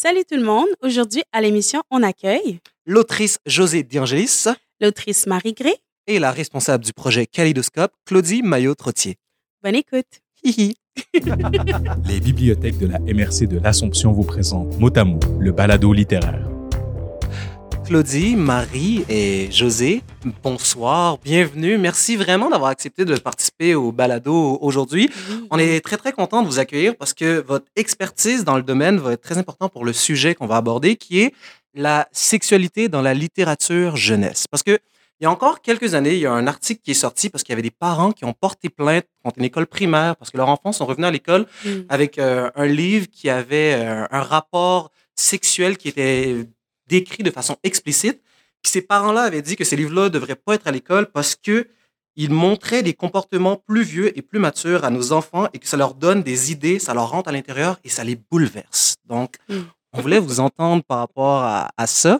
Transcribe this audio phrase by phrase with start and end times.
[0.00, 0.68] Salut tout le monde.
[0.80, 4.46] Aujourd'hui, à l'émission, on accueille l'autrice José D'Angelis
[4.80, 5.74] l'autrice Marie Gré.
[6.06, 9.16] et la responsable du projet Kaleidoscope, Claudie Maillot-Trottier.
[9.60, 10.06] Bonne écoute.
[10.44, 10.76] Hihi.
[12.06, 16.48] Les bibliothèques de la MRC de l'Assomption vous présentent mot à mot le balado littéraire.
[17.88, 20.02] Claudie, Marie et José,
[20.42, 21.78] bonsoir, bienvenue.
[21.78, 25.08] Merci vraiment d'avoir accepté de participer au balado aujourd'hui.
[25.50, 28.98] On est très, très content de vous accueillir parce que votre expertise dans le domaine
[28.98, 31.32] va être très important pour le sujet qu'on va aborder, qui est
[31.72, 34.44] la sexualité dans la littérature jeunesse.
[34.50, 34.78] Parce que
[35.18, 37.42] il y a encore quelques années, il y a un article qui est sorti parce
[37.42, 40.36] qu'il y avait des parents qui ont porté plainte contre une école primaire parce que
[40.36, 41.46] leurs enfants sont revenus à l'école
[41.88, 46.46] avec euh, un livre qui avait euh, un rapport sexuel qui était
[46.88, 48.20] décrit de façon explicite.
[48.62, 51.36] Puis ces parents-là avaient dit que ces livres-là ne devraient pas être à l'école parce
[51.36, 51.68] que
[52.16, 55.76] ils montraient des comportements plus vieux et plus matures à nos enfants et que ça
[55.76, 58.96] leur donne des idées, ça leur rentre à l'intérieur et ça les bouleverse.
[59.04, 59.60] Donc, Mm.
[59.92, 62.18] on voulait vous entendre par rapport à, à ça.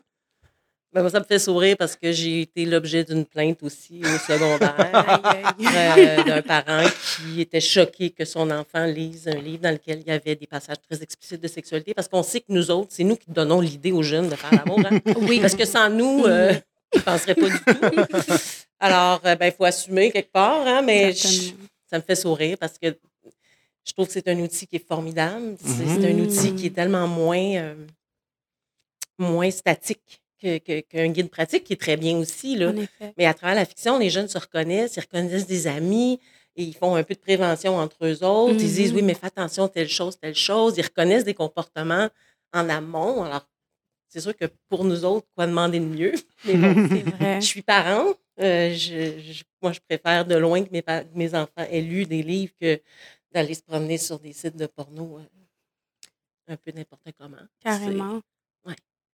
[0.92, 4.18] Ben, moi, ça me fait sourire parce que j'ai été l'objet d'une plainte aussi au
[4.18, 5.20] secondaire
[5.60, 6.82] euh, d'un parent
[7.16, 10.46] qui était choqué que son enfant lise un livre dans lequel il y avait des
[10.46, 13.60] passages très explicites de sexualité parce qu'on sait que nous autres, c'est nous qui donnons
[13.60, 14.80] l'idée aux jeunes de faire l'amour.
[14.90, 14.98] hein.
[15.28, 15.40] Oui.
[15.40, 16.54] Parce que sans nous, euh,
[16.94, 18.32] ils ne penseraient pas du tout.
[18.80, 21.52] Alors, il ben, faut assumer quelque part, hein, mais je-
[21.90, 22.96] ça me fait sourire parce que
[23.84, 25.56] je trouve que c'est un outil qui est formidable.
[25.62, 27.74] C'est un outil qui est tellement moins, euh,
[29.18, 32.56] moins statique qu'un guide pratique, qui est très bien aussi.
[32.56, 32.72] Là.
[33.16, 36.20] Mais à travers la fiction, les jeunes se reconnaissent, ils reconnaissent des amis,
[36.56, 38.54] et ils font un peu de prévention entre eux autres.
[38.54, 38.96] Ils disent, Mhm.
[38.96, 40.74] oui, mais fais attention, telle chose, telle chose.
[40.76, 42.08] Ils reconnaissent des comportements
[42.52, 43.22] en amont.
[43.24, 43.46] Alors,
[44.08, 46.14] c'est sûr que pour nous autres, quoi demander de mieux?
[46.44, 47.40] Mais bon, vrai.
[47.40, 48.14] je suis parent.
[48.40, 51.80] euh, je, je- moi, je préfère de loin que mes, pa- que mes enfants aient
[51.82, 52.80] lu des livres que
[53.32, 55.22] d'aller se promener sur des sites de porno euh,
[56.52, 57.36] un peu n'importe comment.
[57.62, 58.20] Carrément.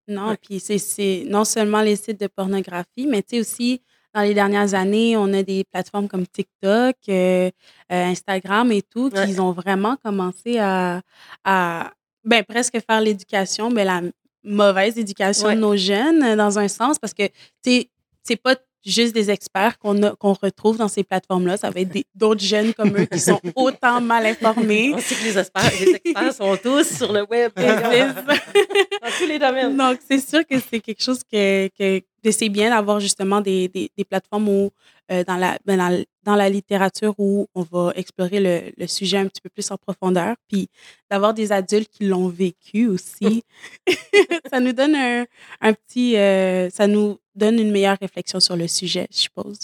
[0.09, 0.37] Non, Ouais.
[0.41, 3.83] puis c'est- non seulement les sites de pornographie, mais tu sais aussi,
[4.15, 7.51] dans les dernières années, on a des plateformes comme TikTok, euh, euh,
[7.91, 9.27] Instagram et tout, Ouais.
[9.33, 11.01] qui ont vraiment commencé à,
[11.45, 11.91] à
[12.25, 14.03] ben, presque faire l'éducation, mais la
[14.45, 15.57] mauvaise éducation Ouais.
[15.57, 17.33] de nos jeunes, euh, dans un sens, parce que tu
[17.65, 17.91] sais,
[18.23, 18.57] c'est pas
[18.87, 21.57] juste des experts qu'on a- qu'on retrouve dans ces plateformes-là.
[21.57, 24.93] Ça va être d'autres jeunes comme eux qui sont autant mal informés.
[24.95, 27.51] On sait que les experts, les experts sont tous sur le web,
[29.19, 29.77] tous les domaines.
[29.77, 33.69] Donc, c'est sûr que c'est quelque chose que, que, que c'est bien d'avoir justement des,
[33.69, 34.71] des, des plateformes où,
[35.11, 39.19] euh, dans, la, ben, dans, dans la littérature où on va explorer le, le sujet
[39.19, 40.69] un petit peu plus en profondeur, puis
[41.11, 43.43] d'avoir des adultes qui l'ont vécu aussi.
[44.51, 45.25] ça nous donne un,
[45.61, 46.17] un petit...
[46.17, 49.59] euh, ça nous donne une meilleure réflexion sur le sujet, je suppose.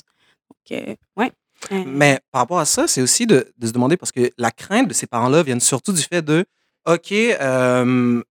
[0.51, 1.33] Donc, euh, ouais.
[1.87, 4.89] Mais par rapport à ça, c'est aussi de, de se demander, parce que la crainte
[4.89, 6.47] de ces parents-là vient surtout du fait de,
[6.87, 8.23] OK, euh,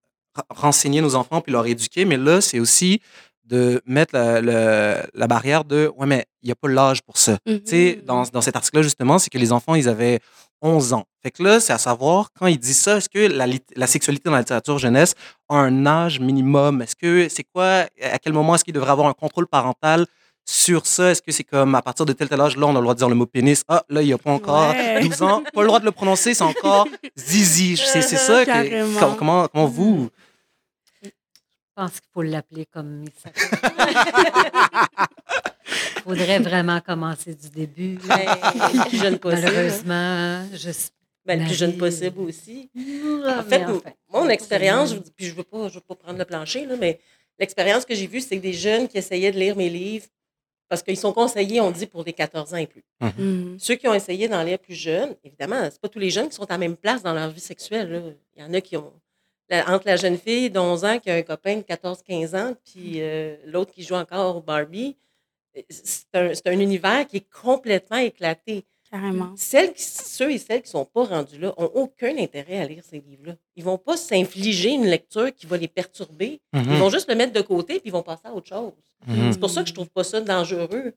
[0.50, 3.02] renseigner nos enfants puis leur éduquer, mais là, c'est aussi
[3.46, 4.42] de mettre la,
[5.14, 7.38] la barrière de, ouais, mais il n'y a pas l'âge pour ça.
[7.48, 7.60] mhm.
[7.62, 10.20] Tu sais, dans, dans cet article-là, justement, c'est que les enfants, ils avaient
[10.62, 11.06] 11 ans.
[11.24, 14.24] Fait que là, c'est à savoir, quand il dit ça, est-ce que la, la sexualité
[14.26, 15.16] dans la littérature jeunesse
[15.50, 16.82] a un âge minimum?
[16.82, 20.06] Est-ce que c'est quoi, à quel moment est-ce qu'il devrait avoir un contrôle parental
[20.52, 21.12] sur ça?
[21.12, 22.94] Est-ce que c'est comme à partir de tel tel âge, là, on a le droit
[22.96, 23.64] de dire le mot pénis?
[23.68, 25.00] Ah, là, il n'y a pas encore Ouais.
[25.04, 26.88] 12 ans, pas le droit de le prononcer, c'est encore
[27.18, 27.78] zizi.
[27.78, 28.46] C'est c'est ça.
[28.46, 30.10] que- com- comment, comment vous?
[31.04, 31.10] Je
[31.76, 33.12] pense qu'il faut l'appeler comme il
[36.04, 37.98] faudrait vraiment commencer du début.
[38.04, 39.44] Le plus jeune possible.
[39.46, 40.90] Malheureusement, je sais
[41.26, 42.70] Ben, le plus jeune possible aussi.
[43.24, 43.40] pas.
[43.40, 43.64] En fait,
[44.12, 47.00] mon expérience, puis je ne veux, pas- je veux pas prendre le plancher, là, mais
[47.40, 50.06] l'expérience que j'ai vue, c'est que des jeunes qui essayaient de lire mes livres,
[50.70, 52.84] parce qu'ils sont conseillés, on dit, pour les 14 ans et plus.
[53.02, 53.58] Mhm.
[53.60, 56.36] Ceux qui ont essayé d'en lire plus jeunes, évidemment, c'est pas tous les jeunes qui
[56.36, 57.92] sont à la même place dans leur vie sexuelle.
[57.92, 58.02] là.
[58.38, 58.94] Il y en a qui ont.
[59.50, 63.02] la- entre la jeune fille d'11 ans qui a un copain de 14-15 ans, puis
[63.02, 64.96] euh, l'autre qui joue encore au Barbie,
[65.70, 68.64] c'est un, c'est un univers qui est complètement éclaté.
[68.92, 69.34] Carrément.
[69.38, 72.66] Celles qui- ceux et celles qui ne sont pas rendus là n'ont aucun intérêt à
[72.66, 73.36] lire ces livres-là.
[73.56, 76.42] Ils ne vont pas s'infliger une lecture qui va les perturber.
[76.54, 78.74] Ils Mhm, vont juste le mettre de côté puis ils vont passer à autre chose.
[79.06, 79.32] mhm.
[79.34, 80.94] C'est pour ça que je trouve pas ça dangereux.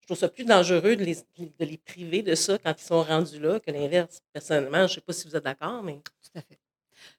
[0.00, 3.02] Je trouve ça plus dangereux de les, de les priver de ça quand ils sont
[3.02, 4.20] rendus là que l'inverse.
[4.32, 6.58] Personnellement, je ne sais pas si vous êtes d'accord, mais Tout à fait.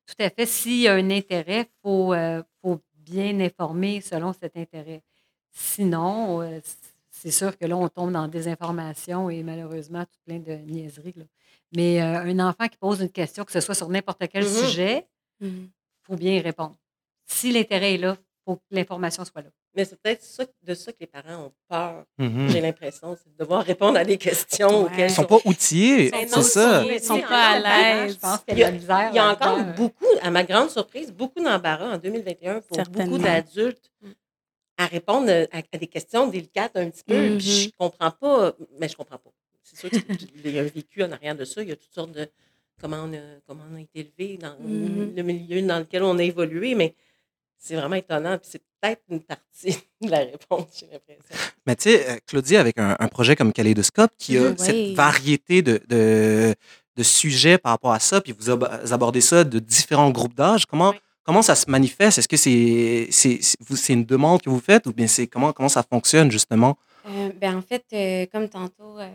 [0.07, 0.45] Tout à fait.
[0.45, 5.01] S'il y a un intérêt, il faut, euh, faut bien informer selon cet intérêt.
[5.51, 6.59] Sinon, euh,
[7.19, 11.13] c'est sûr que là, on tombe dans des informations et malheureusement, tout plein de niaiseries.
[11.15, 11.23] là.
[11.75, 14.49] Mais euh, un enfant qui pose une question, que ce soit sur n'importe quel Mhm.
[14.49, 15.05] sujet,
[15.41, 15.69] il
[16.03, 16.75] faut bien y répondre.
[17.25, 19.49] Si l'intérêt est là, il faut que l'information soit là.
[19.75, 20.23] Mais c'est peut-être
[20.63, 22.05] de ça que les parents ont peur.
[22.17, 22.47] Mhm.
[22.49, 24.85] J'ai l'impression, c'est de devoir répondre à des questions Ouais.
[24.85, 26.83] auxquelles Ils sont pas outillés, c'est ça.
[26.85, 28.13] ils Ils sont pas à l'aise.
[28.13, 29.09] Je pense qu'il Il y a a, de la misère.
[29.11, 29.73] il y a encore là-dedans.
[29.75, 33.91] beaucoup, à ma grande surprise, beaucoup d'embarras en 2021 pour beaucoup d'adultes
[34.77, 37.29] à répondre à, à des questions délicates un petit peu.
[37.31, 37.37] Mhm.
[37.37, 39.31] Puis je comprends pas, mais je comprends pas.
[39.63, 41.61] C'est sûr qu'il y a un vécu en arrière de ça.
[41.61, 42.27] Il y a toutes sortes de
[42.79, 45.13] comment on a, comment on a été élevé dans Mhm.
[45.15, 46.95] le milieu dans lequel on a évolué, mais
[47.57, 48.37] c'est vraiment étonnant.
[48.37, 51.35] Puis c'est peut-être une partie de la réponse, j'ai l'impression.
[51.65, 54.95] Mais tu sais, euh, Claudie, avec un, un projet comme Kaleidoscope, qui a Mhm, cette
[54.95, 56.55] variété de, de,
[56.95, 60.65] de sujets par rapport à ça, puis vous ab- abordez ça de différents groupes d'âge,
[60.65, 60.97] comment, Oui.
[61.27, 62.17] Comment ça se manifeste?
[62.17, 65.27] Est-ce que c'est c'est c'est- vous- c'est une demande que vous faites ou bien c'est
[65.27, 66.77] comment, comment ça fonctionne justement?
[67.05, 69.09] Euh, ben, en fait, euh, comme tantôt, euh,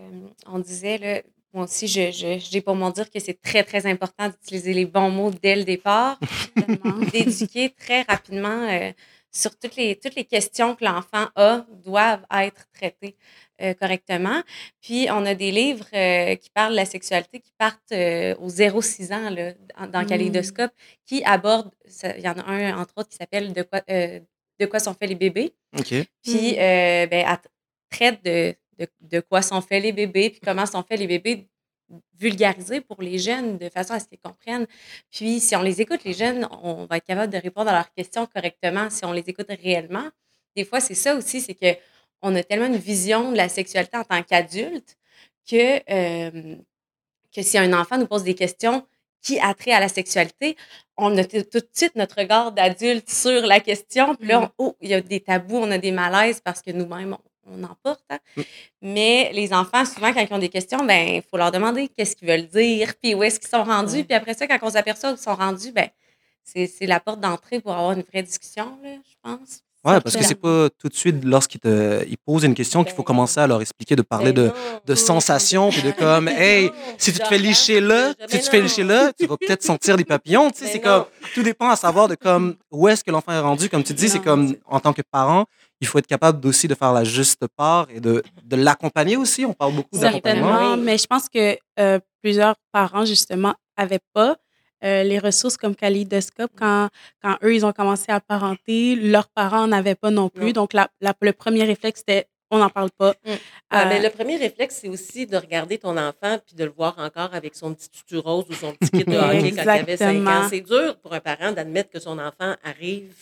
[0.46, 1.22] on disait, là,
[1.52, 4.86] moi aussi, je, je, je pour mon dire que c'est très, très important d'utiliser les
[4.86, 6.18] bons mots dès le départ,
[7.12, 8.66] d'éduquer très rapidement
[9.30, 13.16] sur toutes les, toutes les questions que l'enfant a doivent être traitées
[13.62, 14.42] euh, correctement.
[14.80, 18.48] Puis, on a des livres euh, qui parlent de la sexualité qui partent euh, aux
[18.48, 20.06] 0-6 ans là, dans, dans Mm.
[20.06, 20.72] Kaléidoscope,
[21.06, 21.70] qui abordent,
[22.16, 25.08] il y en a un, entre autres, qui s'appelle de quoi, de quoi sont faits
[25.08, 25.52] les bébés.
[26.22, 27.38] Puis, euh, ben, elle
[27.90, 31.46] traite de, de, de quoi sont faits les bébés, puis comment sont faits les bébés
[32.18, 34.66] vulgarisés pour les jeunes de façon à ce qu'ils comprennent.
[35.10, 37.92] Puis, si on les écoute, les jeunes, on va être capable de répondre à leurs
[37.92, 40.08] questions correctement si on les écoute réellement.
[40.56, 41.76] Des fois, c'est ça aussi, c'est que
[42.22, 44.96] on a tellement une vision de la sexualité en tant qu'adulte
[45.48, 46.56] que, euh,
[47.34, 48.86] que si un enfant nous pose des questions
[49.22, 50.56] qui a trait à la sexualité,
[50.96, 54.14] on a tout de suite notre regard d'adulte sur la question.
[54.16, 56.70] Puis là, on- oh, il y a des tabous, on a des malaises parce que
[56.72, 57.16] nous-mêmes,
[57.46, 58.04] on, en porte.
[58.10, 58.18] hein.
[58.80, 62.14] Mais les enfants, souvent, quand ils ont des questions, ben il faut leur demander qu'est-ce
[62.16, 64.04] qu'ils veulent dire, puis où est-ce qu'ils sont rendus.
[64.04, 65.88] Puis après ça, quand on s'aperçoit où ils sont rendus, ben
[66.44, 69.62] c'est c'est la porte d'entrée pour avoir une vraie discussion, là, je pense.
[69.84, 72.92] Ouais, parce que c'est pas tout de suite lorsqu'ils te ils posent une question qu'il
[72.92, 74.52] faut Ben, commencer à leur expliquer, de parler Ben
[74.86, 78.38] de, de sensations, puis de comme, hey, Non, si tu te fais licher là, si
[78.38, 80.50] tu te fais licher là, tu vas peut-être sentir des papillons.
[80.50, 83.40] Tu sais, c'est comme, tout dépend à savoir de comme, où est-ce que l'enfant est
[83.40, 83.68] rendu.
[83.68, 85.46] Comme tu dis, c'est comme, en tant que parent,
[85.80, 89.44] il faut être capable aussi de faire la juste part et de, de l'accompagner aussi.
[89.44, 90.76] On parle beaucoup d'accompagnement.
[90.76, 94.36] Mais je pense que euh, plusieurs parents, justement, n'avaient pas
[94.84, 96.88] euh, les ressources comme Kaleidoscope quand,
[97.22, 98.96] quand eux, ils ont commencé à parenter.
[98.96, 100.46] Leurs parents n'avaient pas non plus.
[100.46, 100.52] Non.
[100.52, 103.12] Donc, la, la- le premier réflexe, c'était on n'en parle pas.
[103.24, 103.30] Mm.
[103.70, 106.70] Ah, Euh, mais le premier réflexe, c'est aussi de regarder ton enfant puis de le
[106.70, 109.68] voir encore avec son petit tutu rose ou son petit kit de hockey quand il
[109.70, 110.48] avait 5 ans.
[110.50, 113.14] C'est dur pour un parent d'admettre que son enfant arrive,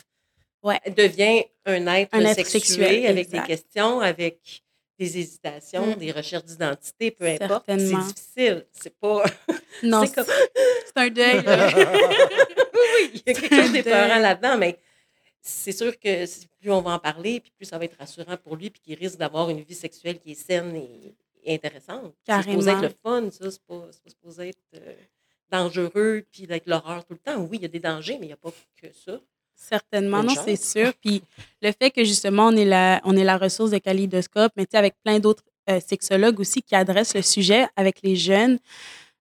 [0.65, 0.81] Ouais.
[0.97, 3.41] devient un être, Un être sexué sexuel, avec exact.
[3.43, 4.63] des questions, avec
[5.01, 5.95] des hésitations, Mm.
[5.95, 7.65] des recherches d'identité, peu importe.
[7.69, 8.67] C'est difficile.
[8.71, 9.25] C'est pas.
[9.83, 11.43] non, c'est comme- c'est un deuil.
[11.43, 11.69] là.
[12.75, 14.79] oui, il y a quelque chose d'épeurant là-dedans, mais
[15.41, 16.27] c'est sûr que
[16.61, 18.95] plus on va en parler, puis plus ça va être rassurant pour lui, puis qu'il
[18.99, 21.15] risque d'avoir une vie sexuelle qui est saine et,
[21.45, 22.15] et intéressante.
[22.27, 22.87] C'est supposé Carrément.
[22.87, 23.51] être le fun, ça.
[23.51, 24.95] C'est pas, pas supposé être euh,
[25.51, 27.39] dangereux, puis d'être l'horreur tout le temps.
[27.41, 29.19] Oui, il y a des dangers, mais il n'y a pas que ça.
[29.61, 30.93] Certainement, non, c'est sûr.
[31.01, 31.23] Puis
[31.61, 34.71] le fait que justement, on est la, on est la ressource de Kaleidoscope, mais tu
[34.73, 38.59] sais, avec plein d'autres euh, sexologues aussi qui adressent le sujet avec les jeunes.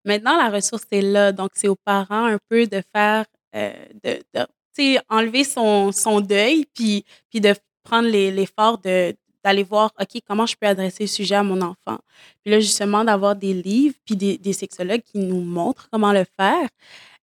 [0.06, 1.34] Maintenant, la ressource est là.
[1.34, 3.26] Donc, c'est aux parents un peu de faire,
[3.56, 7.54] euh, de, de tu sais, enlever son, son deuil, puis, puis de
[7.84, 9.14] prendre l'effort de
[9.44, 11.98] d'aller voir, OK, comment je peux adresser le sujet à mon enfant.
[12.44, 16.26] Puis là, justement, d'avoir des livres, puis des, des sexologues qui nous montrent comment le
[16.38, 16.68] faire.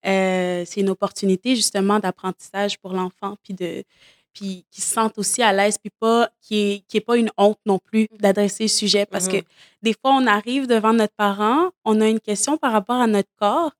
[0.06, 3.84] Euh, c'est une opportunité justement d'apprentissage pour l'enfant, puis de
[4.32, 7.30] puis qui se sente aussi à l'aise, puis pas qui est, qui est pas une
[7.38, 9.42] honte non plus d'adresser le sujet, parce que Mhm.
[9.82, 13.28] des fois on arrive devant notre parent, on a une question par rapport à notre
[13.38, 13.70] corps,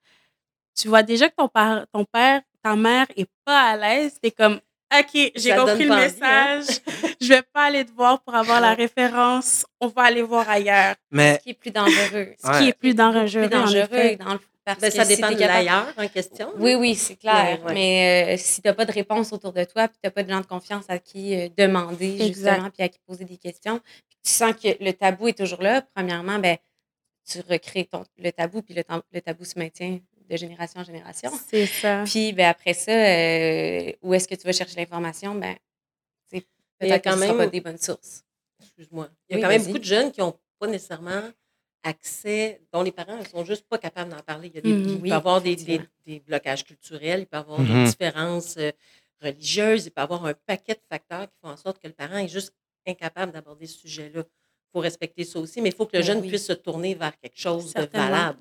[0.81, 4.31] tu vois déjà que ton père, ton père, ta mère est pas à l'aise, t'es
[4.31, 4.61] comme
[4.97, 6.57] OK, j'ai compris le pas envie, hein?
[6.61, 6.81] message.
[7.21, 9.67] je vais pas aller te voir pour avoir la référence.
[9.81, 10.95] On va aller voir ailleurs.
[11.11, 12.29] Mais Ce qui est plus dangereux.
[12.41, 12.59] Ce Ouais.
[12.61, 13.49] qui est plus dangereux.
[13.49, 14.17] plus en dangereux effet.
[14.17, 16.53] dans le parce Ben, ça dépend de capable- l'ailleurs en question.
[16.57, 17.59] Oui, oui, c'est clair.
[17.61, 17.75] Ouais, ouais.
[17.75, 20.23] Mais euh, si tu n'as pas de réponse autour de toi, puis tu n'as pas
[20.23, 22.51] de gens de confiance à qui euh, demander, Exact.
[22.55, 23.79] justement, puis à qui poser des questions,
[24.09, 26.57] puis tu sens que le tabou est toujours là, premièrement, ben,
[27.31, 31.31] tu recrées ton, le tabou, puis le, tabou se maintient de génération en génération.
[31.51, 32.03] C'est ça.
[32.07, 35.35] Puis ben, après ça, euh, où est-ce que tu vas chercher l'information?
[35.35, 35.55] Ben,
[36.31, 38.25] peut-être que quand ce ne sera même- pas des bonnes sources.
[38.61, 39.09] Excuse-moi.
[39.29, 41.23] Il y a Oui, quand même beaucoup de jeunes qui n'ont pas nécessairement
[41.85, 44.49] accès, dont les parents ne sont juste pas capables d'en parler.
[44.49, 44.81] Il, y a des, Mhm.
[44.89, 47.85] il peut Oui, y avoir des, des, des blocages culturels, il peut y avoir des
[47.85, 48.73] différences euh,
[49.23, 51.93] religieuses, il peut y avoir un paquet de facteurs qui font en sorte que le
[51.95, 52.53] parent est juste
[52.87, 54.21] incapable d'aborder ce sujet-là.
[54.23, 56.29] Il faut respecter ça aussi, mais il faut que le Ben jeune oui.
[56.29, 58.39] puisse se tourner vers quelque chose de valable.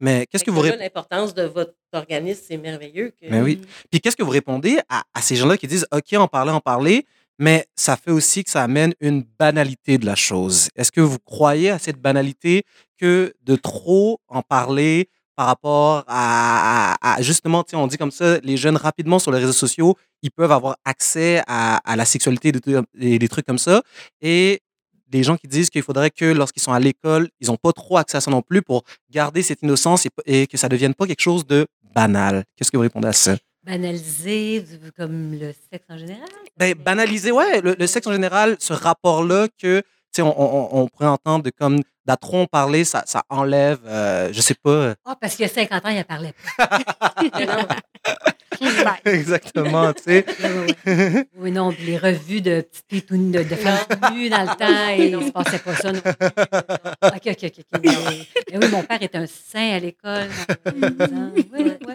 [0.00, 0.82] mais qu'est-ce que vous répondez?
[0.82, 3.10] L'importance de votre organisme, c'est merveilleux.
[3.10, 3.28] Que...
[3.30, 3.60] Mais oui.
[3.90, 6.60] Puis qu'est-ce que vous répondez à, à ces gens-là qui disent OK, en parler, en
[6.60, 7.06] parler,
[7.38, 10.68] mais ça fait aussi que ça amène une banalité de la chose.
[10.76, 12.64] Est-ce que vous croyez à cette banalité
[12.98, 18.56] que de trop en parler par rapport à, à, justement, on dit comme ça, les
[18.56, 22.52] jeunes rapidement sur les réseaux sociaux, ils peuvent avoir accès à, à la sexualité
[22.98, 23.82] et des trucs comme ça.
[24.20, 24.60] Et
[25.06, 27.98] des gens qui disent qu'il faudrait que lorsqu'ils sont à l'école, ils n'ont pas trop
[27.98, 31.06] accès à ça non plus pour garder cette innocence et que ça ne devienne pas
[31.06, 32.44] quelque chose de banal.
[32.56, 33.36] Qu'est-ce que vous répondez à ça?
[33.64, 34.64] Banaliser,
[34.96, 36.28] comme le sexe en général?
[36.56, 40.88] Ben, banaliser, ouais, le, sexe en général, ce rapport-là que, tu sais, on, on, on,
[40.88, 44.94] pourrait entendre de comme d'Atron parler, ça, ça enlève, euh, je sais pas.
[45.04, 47.68] Ah, parce qu'il y a 50 ans, il ne parlait pas.
[49.04, 50.24] Exactement, tu sais.
[51.36, 55.20] oui, non, les revues de petites de, de femmes nues dans le temps, et ne
[55.20, 55.92] se passait pas ça.
[55.92, 56.00] Non.
[57.02, 57.80] OK, OK, OK.
[57.82, 60.28] Mais, oui, mon père est un saint à l'école.
[60.66, 60.82] Oui,
[61.52, 61.94] oui, oui.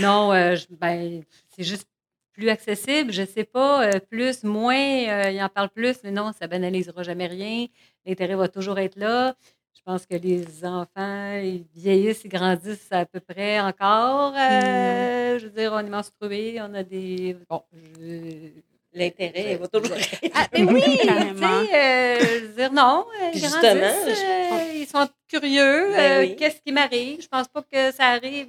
[0.00, 1.22] Non, euh, ben,
[1.54, 1.88] c'est juste
[2.32, 6.32] plus accessible, je sais pas, euh, plus, moins, euh, il en parle plus, mais non,
[6.38, 7.66] ça banalisera jamais rien.
[8.04, 9.34] L'intérêt va toujours être là.
[9.74, 14.32] Je pense que les enfants, ils vieillissent, ils grandissent à peu près encore.
[14.32, 15.38] Mmh.
[15.38, 17.36] Je veux dire, on est menstrué, on a des.
[17.48, 17.62] Bon,
[18.96, 23.04] L'intérêt va toujours être ah, mais oui, tu sais, je veux dire, non,
[23.34, 24.22] ils grandissent,
[24.74, 25.92] ils sont curieux.
[25.92, 27.20] Ben qu'est-ce qui m'arrive?
[27.20, 28.48] Je pense pas que ça arrive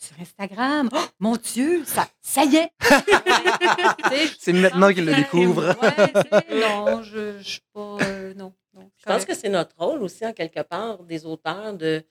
[0.00, 0.88] sur Instagram.
[0.92, 2.70] Oh, mon Dieu, ça, ça y est!
[4.38, 5.76] c'est maintenant qu'il le découvre.
[6.50, 7.98] non, je ne suis pas.
[8.02, 8.52] Euh, non,
[8.96, 12.02] Je pense que c'est notre rôle aussi, en quelque part, des auteurs, de,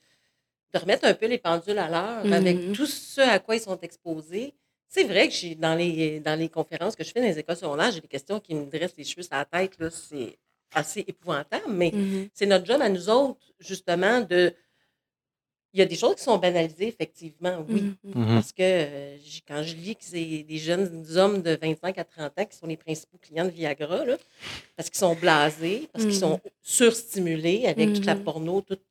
[0.73, 2.73] de remettre un peu les pendules à l'heure avec mm-hmm.
[2.73, 4.53] tout ce à quoi ils sont exposés.
[4.87, 7.57] C'est vrai que j'ai dans les, dans les conférences que je fais dans les écoles
[7.57, 9.77] secondaires, j'ai des questions qui me dressent les cheveux sur la tête.
[9.89, 10.37] C'est
[10.73, 12.29] assez épouvantable, mais mm-hmm.
[12.33, 14.53] c'est notre job à nous autres, justement, de
[15.73, 17.95] il y a des choses qui sont banalisées, effectivement, oui.
[18.03, 21.97] Mmh mmh parce que euh, quand je lis que c'est des jeunes hommes de 25
[21.97, 24.17] à 30 ans qui sont les principaux clients de Viagra, là,
[24.75, 28.81] parce qu'ils sont blasés, parce qu'ils sont mmh surstimulés avec toute la porno, toutes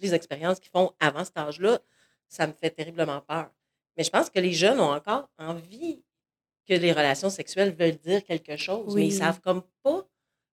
[0.00, 1.80] les expériences qu'ils font avant cet âge-là,
[2.28, 3.50] ça me fait terriblement peur.
[3.96, 6.02] Mais je pense que les jeunes ont encore envie
[6.68, 10.06] que les relations sexuelles veulent dire quelque chose, mais ils savent comme pas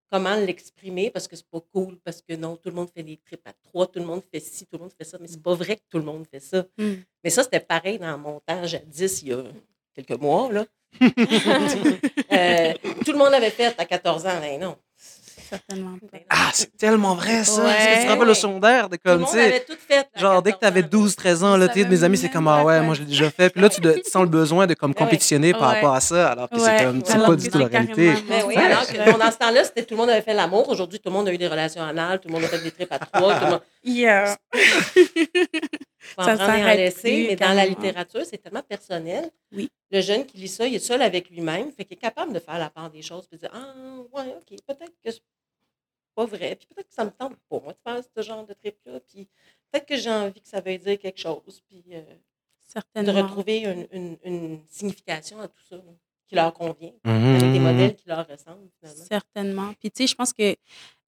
[0.09, 3.17] comment l'exprimer parce que c'est pas cool, parce que non, tout le monde fait des
[3.17, 5.41] trips à trois, tout le monde fait ci, tout le monde fait ça, mais c'est
[5.41, 6.65] pas vrai que tout le monde fait ça.
[6.77, 6.93] Mmh.
[7.24, 9.43] Mais ça, c'était pareil dans mon temps jadis, il y a
[9.93, 10.65] quelques mois, là.
[12.31, 12.74] Euh,
[13.05, 14.75] tout le monde avait fait à 14 ans, mais non.
[15.49, 15.97] Certainement
[16.29, 17.63] Ah, c'est tellement vrai, ça.
[17.63, 17.69] Ouais.
[17.69, 18.89] Est-ce que tu te rappelles le secondaire?
[18.89, 20.09] De comme, tout fait.
[20.15, 22.95] Genre, dès que tu avais 12-13 ans, là, mes amis, c'est comme, ah ouais, moi,
[22.95, 23.49] je l'ai déjà fait.
[23.49, 26.59] Puis là, tu, sens le besoin de comme compétitionner par rapport à ça, alors que
[26.59, 28.13] c'est comme, c'est pas du tout la réalité.
[28.27, 30.67] Mais oui, alors que dans ce temps-là, c'était tout le monde avait fait l'amour.
[30.69, 32.71] Aujourd'hui, tout le monde a eu des relations anales, tout le monde a fait des
[32.71, 33.35] trips à trois.
[33.35, 33.61] Tout le monde...
[33.87, 34.35] Yeah.
[36.05, 39.29] faut en ça prendre et en laisser, mais dans la littérature, c'est tellement personnel.
[39.51, 39.69] Oui.
[39.91, 42.39] Le jeune qui lit ça, il est seul avec lui-même, fait qu'il est capable de
[42.39, 43.73] faire la part des choses, puis de dire Ah,
[44.13, 45.11] ouais, OK, peut-être que
[46.15, 48.53] pas vrai, puis peut-être que ça me tente pas, moi, de faire ce genre de
[48.53, 49.27] trip-là, puis
[49.72, 52.01] peut-être que j'ai envie que ça veuille dire quelque chose, puis euh,
[53.03, 55.77] de retrouver une, une, signification à tout ça.
[56.27, 57.63] qui leur convient, avec des mmh.
[57.63, 58.67] modèles qui leur ressemblent.
[58.79, 59.05] Finalement.
[59.05, 59.74] Certainement.
[59.79, 60.55] Puis, tu sais, je pense que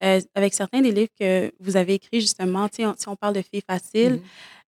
[0.04, 3.34] euh, avec certains des livres que vous avez écrits, justement, tu sais, si on parle
[3.34, 4.22] de filles faciles,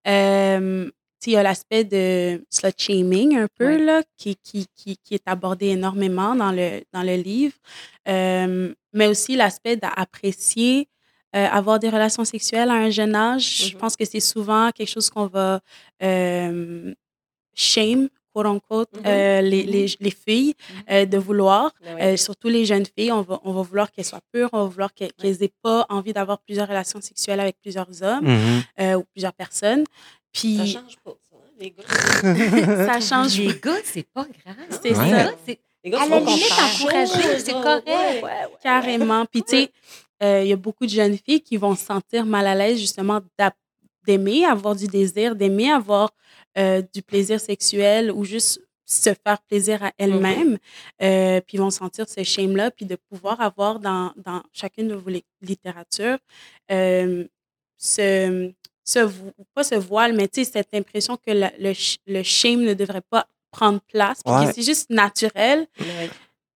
[0.06, 0.90] mmh
[1.26, 5.26] il y a l'aspect de slut shaming un peu, là, qui, qui, qui, qui, est
[5.26, 7.56] abordé énormément dans le, dans le livre,
[8.06, 10.88] mais aussi l'aspect d'apprécier
[11.32, 13.68] avoir des relations sexuelles à un jeune âge.
[13.68, 15.60] Je mmh pense que c'est souvent quelque chose qu'on va
[17.54, 20.54] shame, quote unquote, mmh les, les, les, filles
[20.88, 21.72] de vouloir,
[22.16, 23.12] surtout les jeunes filles.
[23.12, 26.12] On va, on va vouloir qu'elles soient pures, on va vouloir qu'elles n'aient pas envie
[26.12, 28.26] d'avoir plusieurs relations sexuelles avec plusieurs hommes
[28.78, 29.84] ou plusieurs personnes.
[30.32, 32.86] Puis, ça change pas, ça, hein, les gars.
[32.86, 34.80] ça change Les gars, c'est pas grave.
[34.82, 35.10] C'est ouais.
[35.10, 35.32] ça.
[35.84, 37.86] Les gars, à la limite, encourager, c'est correct.
[37.86, 39.24] Ouais, ouais, Carrément.
[39.26, 39.72] Puis, tu sais,
[40.22, 42.78] euh, il y a beaucoup de jeunes filles qui vont se sentir mal à l'aise,
[42.78, 43.20] justement,
[44.06, 46.10] d'aimer avoir du désir, d'aimer avoir
[46.56, 50.58] euh, du plaisir sexuel ou juste se faire plaisir à elles-mêmes, mm
[51.02, 55.10] euh, puis vont sentir ce shame-là, puis de pouvoir avoir dans, dans chacune de vos
[55.42, 56.18] littératures
[56.72, 57.24] euh,
[57.76, 58.50] ce,
[58.88, 59.00] ce,
[59.54, 61.72] pas ce voile, mais cette impression que le,
[62.06, 65.66] le, shame ne devrait pas prendre place, puis que c'est juste naturel,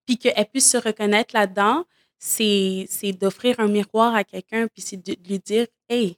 [0.07, 1.85] puis qu'elle puisse se reconnaître là-dedans,
[2.19, 6.17] c'est d'offrir un miroir à quelqu'un, puis c'est de lui dire, hey,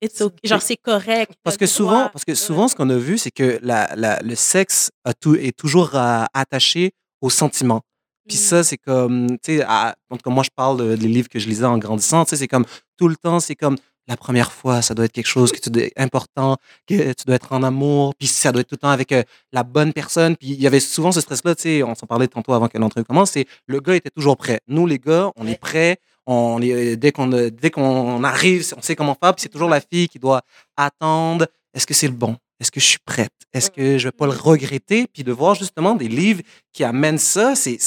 [0.00, 1.32] it's genre c'est correct.
[1.42, 4.36] Parce que souvent, parce que souvent, ce qu'on a vu, c'est que la, la, le
[4.36, 7.80] sexe a tout, est toujours euh, attaché au sentiment.
[8.28, 8.40] Puis mm.
[8.40, 11.48] ça, c'est comme, tu sais, en tout cas, moi, je parle des livres que je
[11.48, 13.76] lisais en grandissant, tu sais, c'est comme tout le temps, c'est comme
[14.08, 17.36] la première fois, ça doit être quelque chose que tu dois, important, que tu dois
[17.36, 19.22] être en amour, puis ça doit être tout le temps avec euh,
[19.52, 20.36] la bonne personne.
[20.36, 22.78] Puis il y avait souvent ce stress-là, tu sais, on s'en parlait tantôt avant que
[22.78, 24.60] l'entrevue commence, c'est le gars était toujours prêt.
[24.68, 28.82] Nous, les gars, on est prêts, on est, euh, dès qu'on dès qu'on arrive, on
[28.82, 30.42] sait comment faire, puis c'est toujours la fille qui doit
[30.76, 31.46] attendre.
[31.74, 32.36] Est-ce que c'est le bon?
[32.58, 33.32] Est-ce que je suis prête?
[33.52, 35.06] Est-ce que je vais pas le regretter?
[35.12, 37.78] Puis de voir justement des livres qui amènent ça, c'est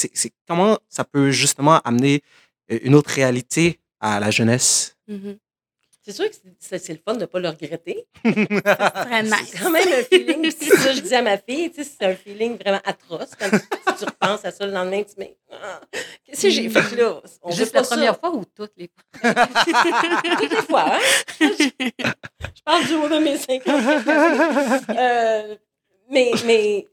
[0.47, 2.21] comment ça peut justement amener
[2.71, 4.95] euh, une autre réalité à la jeunesse.
[5.09, 5.37] Mm-hmm.
[6.09, 8.07] C'est sûr que c'est le fun de ne pas le regretter.
[8.25, 8.33] nice.
[9.45, 10.49] C'est quand même un feeling.
[10.49, 13.35] c'est ça, je dis à ma fille, c'est un feeling vraiment atroce.
[13.37, 15.79] Quand tu, repenses à ça le lendemain, tu te dis, ah,
[16.25, 17.21] qu'est-ce que j'ai fait là?
[17.43, 19.35] On Juste la première fois ou toutes les fois?
[20.39, 20.99] toutes les fois, hein?
[21.39, 23.79] Je, parle du haut de mes cinq ans.
[24.89, 25.55] Euh,
[26.09, 26.87] mais mais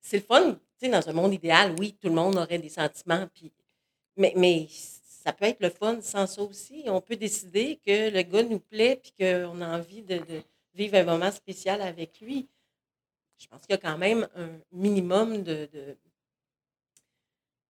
[0.00, 0.54] c'est le fun.
[0.80, 3.52] Tu sais, dans un monde idéal, oui, tout le monde aurait des sentiments, puis
[4.16, 4.66] mais, mais
[5.22, 6.84] ça peut être le fun sans ça aussi.
[6.86, 10.20] On peut décider que le gars nous plaît puis qu'on a envie de,
[10.74, 12.48] vivre un moment spécial avec lui.
[13.38, 15.96] Je pense qu'il y a quand même un minimum de, de,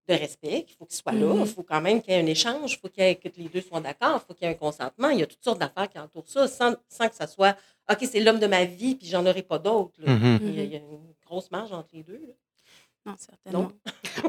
[0.09, 1.21] respect, qu'il faut qu'il soit là.
[1.21, 1.47] Il mm-hmm.
[1.47, 3.81] faut quand même qu'il y ait un échange, il faut qu'il que les deux soient
[3.81, 5.09] d'accord, il faut qu'il y ait un consentement.
[5.11, 7.57] Il y a toutes sortes d'affaires qui entourent ça sans, que ça soit
[7.89, 10.01] OK, c'est l'homme de ma vie puis j'en aurai pas d'autres.
[10.03, 10.39] Mm-hmm.
[10.43, 12.35] il, y a une grosse marge entre les deux.
[13.07, 13.73] Non, certainement.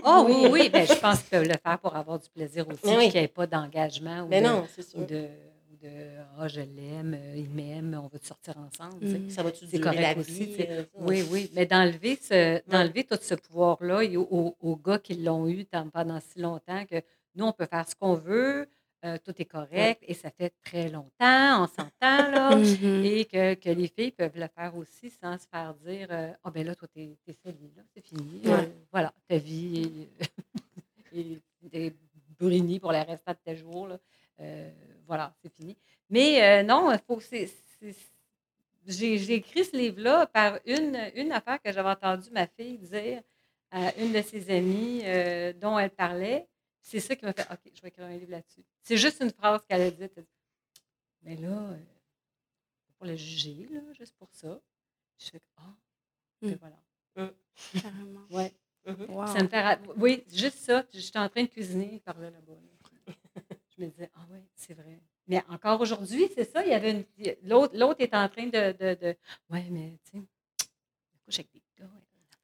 [0.03, 2.81] oh oui, oui, ben, je pense qu'ils peuvent le faire pour avoir du plaisir aussi,
[2.81, 5.27] qu'il n'y ait pas d'engagement ou, de, non, de,
[5.81, 5.89] de
[6.37, 9.05] Ah, je l'aime, euh, il m'aime, on va sortir ensemble.
[9.05, 9.29] Mm.
[9.29, 11.51] Ça va-tu durer correct la aussi, euh, oui, oui.
[11.53, 16.39] Mais d'enlever, ce, d'enlever tout ce pouvoir-là aux, aux, gars qui l'ont eu pendant si
[16.39, 17.01] longtemps que
[17.35, 18.67] nous, on peut faire ce qu'on veut,
[19.03, 23.03] euh, tout est correct et ça fait très longtemps, on s'entend, là, mm-hmm.
[23.03, 26.39] et que, que, les filles peuvent le faire aussi sans se faire dire euh, Ah,
[26.45, 28.43] oh, ben là, toi, t'es es salie, là, c'est fini.
[28.45, 30.07] Euh, voilà, ta vie
[31.13, 31.41] est,
[31.73, 31.95] est,
[32.39, 33.87] brunie pour le restant de tes jours.
[33.87, 33.97] Là.
[35.07, 35.75] voilà, c'est fini.
[36.07, 37.19] Mais non, il faut.
[38.85, 43.21] J'ai écrit ce livre-là par une, une affaire que j'avais entendu ma fille dire
[43.71, 45.01] à une de ses amies
[45.59, 46.47] dont elle parlait.
[46.81, 48.63] C'est ça qui m'a fait OK, je vais écrire un livre là-dessus.
[48.81, 50.19] C'est juste une phrase qu'elle a dite.
[51.23, 51.77] Mais là, euh,
[52.97, 54.59] pour le juger, là, juste pour ça.
[55.19, 55.75] Je fais Ah,
[56.41, 56.51] mmh.
[56.59, 56.79] voilà.
[57.15, 57.79] Mmh.
[57.81, 58.25] Carrément.
[58.31, 58.53] Ouais.
[58.85, 59.27] Mmh.
[59.27, 59.79] Ça me fait.
[59.97, 60.83] Oui, juste ça.
[60.91, 62.53] J'étais en train de cuisiner par là là-bas.
[63.77, 64.99] je me disais Ah, oui, c'est vrai.
[65.27, 66.65] Mais encore aujourd'hui, c'est ça.
[66.65, 67.05] Il y avait une.
[67.43, 68.71] L'autre, l'autre est en train de.
[68.71, 69.15] de, de...
[69.49, 70.25] Ouais, mais tu sais,
[71.23, 71.87] couche avec des gars.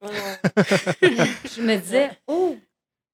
[0.00, 2.56] je me disais Oh,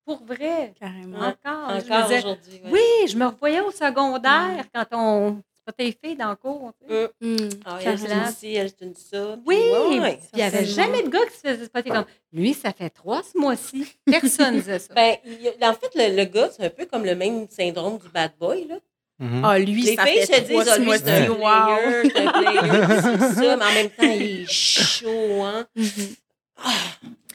[0.05, 0.73] pour vrai?
[0.79, 1.19] Carrément.
[1.19, 1.77] Encore?
[1.77, 2.61] Encore aujourd'hui.
[2.67, 3.09] Oui.
[3.09, 5.43] je me revoyais au secondaire quand on.
[5.79, 6.73] Tes filles dans le cours.
[6.79, 7.11] Tu sais.
[7.23, 7.37] Mm.
[7.37, 7.49] Mm.
[7.64, 9.38] Ah, elle, une ci, elle, une ça.
[9.47, 9.57] Oui,
[9.93, 13.23] il n'y avait jamais de gars qui se faisait spotter comme lui, ça fait trois
[13.23, 13.97] ce mois-ci.
[14.05, 14.93] Personne ne disait ça.
[14.95, 15.17] Ben,
[15.62, 18.67] en fait, le, gars, c'est un peu comme le même syndrome du bad boy.
[18.69, 18.77] Là.
[19.23, 19.40] Mm-hmm.
[19.43, 22.33] Ah, lui, les ça filles fait se disent, ah, lui, c'est un player, c'est un
[22.33, 22.61] player,
[23.01, 25.67] c'est ça, mais en même temps, il est chaud, hein.
[25.79, 26.17] Mm-hmm.
[26.59, 26.71] Ah.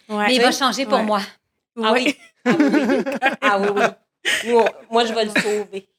[0.09, 0.27] Ouais.
[0.27, 1.21] Mais il va changer pour moi.
[1.81, 2.15] Ah oui.
[2.45, 2.71] Ah oui,
[3.41, 3.59] ah
[4.45, 4.53] oui.
[4.91, 5.89] moi, je vais le sauver.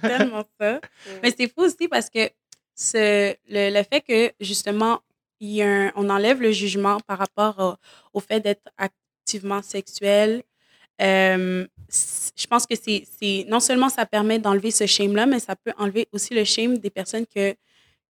[0.00, 0.80] tellement ça.
[1.22, 2.30] Mais c'est fou aussi parce que
[2.74, 5.00] ce, le, le, fait que, justement,
[5.40, 7.78] il y a on enlève le jugement par rapport
[8.12, 10.42] au, fait d'être activement sexuel.
[11.02, 11.66] Euh,
[12.36, 16.08] je pense que c'est non seulement ça permet d'enlever ce shame-là, mais ça peut enlever
[16.12, 17.54] aussi le shame des personnes que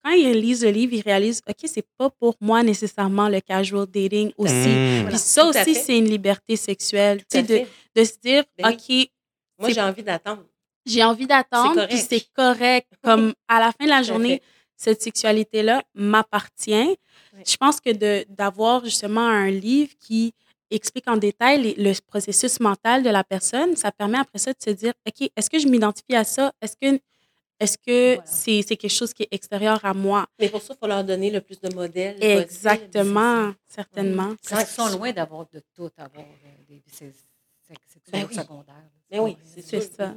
[0.03, 3.85] quand ils lisent le livre, ils réalisent, OK, c'est pas pour moi nécessairement le casual
[3.85, 4.53] dating aussi.
[4.53, 5.07] Mmh.
[5.07, 7.19] Puis ça aussi, c'est une liberté sexuelle.
[7.29, 9.09] Tu sais, de, de, se dire, ben OK.
[9.59, 10.43] Moi, j'ai envie d'attendre.
[10.85, 12.87] J'ai envie d'attendre, puis c'est correct.
[13.01, 14.41] Comme à la fin de la journée,
[14.75, 16.97] cette sexualité-là m'appartient.
[17.47, 17.91] Je pense que
[18.25, 20.33] d'avoir justement un livre qui
[20.69, 24.71] explique en détail le processus mental de la personne, ça permet après ça de se
[24.71, 26.51] dire, OK, est-ce que je m'identifie à ça?
[26.61, 26.99] Est-ce que
[27.59, 30.25] est-ce que c'est quelque chose qui est extérieur à moi?
[30.39, 32.17] Mais pour ça, il faut leur donner le plus de modèles.
[32.21, 34.35] Exactement, certainement.
[34.51, 37.17] Ils sont loin d'avoir de tout, avoir euh, des sexuels
[38.11, 38.75] ben secondaires.
[39.09, 40.15] Mais ben oui, c'est ça.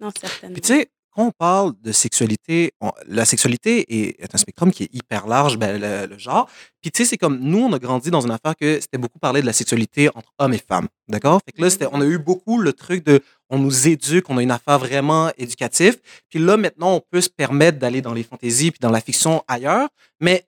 [0.00, 0.54] Non, certainement.
[0.54, 2.72] Puis tu sais, quand on parle de sexualité,
[3.06, 6.48] la sexualité est, un spectrum qui est hyper large, ben, le, genre.
[6.80, 9.20] Puis tu sais, c'est comme nous, on a grandi dans une affaire que c'était beaucoup
[9.20, 10.88] parlé de la sexualité entre hommes et femmes.
[11.08, 11.40] D'accord?
[11.44, 14.42] Fait que là, on a eu beaucoup le truc de on nous éduque, on a
[14.42, 15.98] une affaire vraiment éducative.
[16.30, 19.44] Puis là, maintenant, on peut se permettre d'aller dans les fantaisies puis dans la fiction
[19.46, 19.88] ailleurs.
[20.20, 20.44] Mais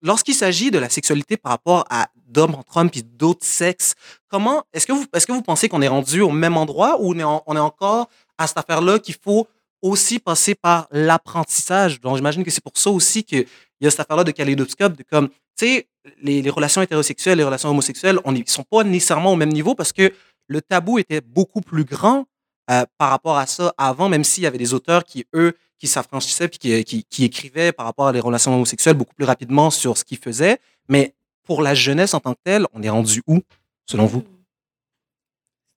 [0.00, 3.94] lorsqu'il s'agit de la sexualité par rapport à d'hommes entre hommes puis d'autres sexes,
[4.28, 7.14] comment est-ce que vous est-ce que vous pensez qu'on est rendu au même endroit ou
[7.14, 9.46] on est, on est encore à cette affaire-là qu'il faut
[9.82, 12.00] aussi passer par l'apprentissage.
[12.00, 13.46] Donc, j'imagine que c'est pour ça aussi qu'il
[13.80, 15.34] y a cette affaire-là de kaléidoscope, de comme, tu
[15.66, 15.88] sais,
[16.22, 19.92] les, relations hétérosexuelles, les relations homosexuelles, on ne sont pas nécessairement au même niveau parce
[19.92, 20.12] que
[20.46, 22.24] le tabou était beaucoup plus grand
[22.70, 25.86] euh, par rapport à ça avant, même s'il y avait des auteurs qui, eux, qui
[25.86, 29.70] s'affranchissaient puis qui, qui, qui écrivaient par rapport à les relations homosexuelles beaucoup plus rapidement
[29.70, 30.58] sur ce qu'ils faisaient.
[30.88, 33.40] Mais pour la jeunesse en tant que telle, on est rendu où,
[33.86, 34.24] selon vous?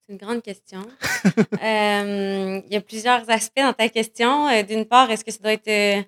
[0.08, 0.82] C'est une grande question.
[1.63, 4.48] Euh, il y a plusieurs aspects dans ta question.
[4.48, 6.02] Euh, D'une part, est-ce que ça doit être euh,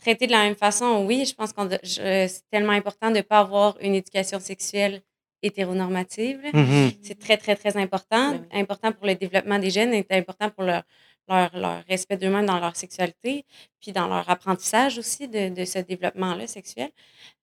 [0.00, 1.04] traité de la même façon?
[1.06, 5.02] Oui, je pense que c'est tellement important de ne pas avoir une éducation sexuelle
[5.42, 6.40] hétéronormative.
[6.54, 6.92] Mhm.
[7.02, 8.30] C'est très, très, très important.
[8.32, 8.46] Ben.
[8.52, 10.82] Important pour le développement des jeunes, c'est important pour leur,
[11.28, 13.44] leur, leur respect d'eux-mêmes dans leur sexualité,
[13.80, 16.90] puis dans leur apprentissage aussi de, de ce développement-là sexuel.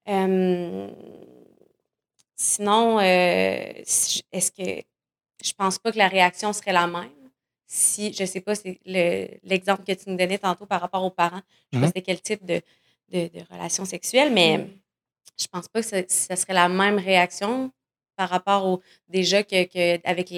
[0.10, 0.90] Euh,
[2.36, 4.82] sinon, euh, si- est-ce que
[5.46, 7.10] je pense pas que la réaction serait la même
[7.68, 11.10] si, je sais pas, c'est le- l'exemple que tu nous donnais tantôt par rapport aux
[11.10, 11.42] parents.
[11.72, 11.88] Je sais pas Mhm.
[11.88, 12.62] c'était quel type de,
[13.10, 14.68] de, de relation sexuelle, mais Mm.
[15.40, 17.72] je pense pas que ça, ça serait la même réaction
[18.16, 20.30] par rapport au déjà que, que avec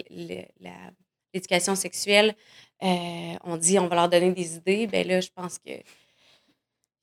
[1.33, 2.35] l'éducation sexuelle,
[2.83, 4.87] euh, on dit on va leur donner des idées.
[4.87, 5.71] Ben là, je pense que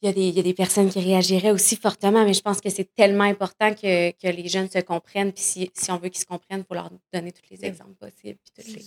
[0.05, 2.43] il y, a des, il y a des personnes qui réagiraient aussi fortement, mais je
[2.43, 5.33] pense que c'est tellement important que, que les jeunes se comprennent.
[5.33, 7.67] Puis si, si on veut qu'ils se comprennent, il faut leur donner tous les Oui.
[7.69, 8.39] exemples possibles.
[8.45, 8.85] Puis toutes les-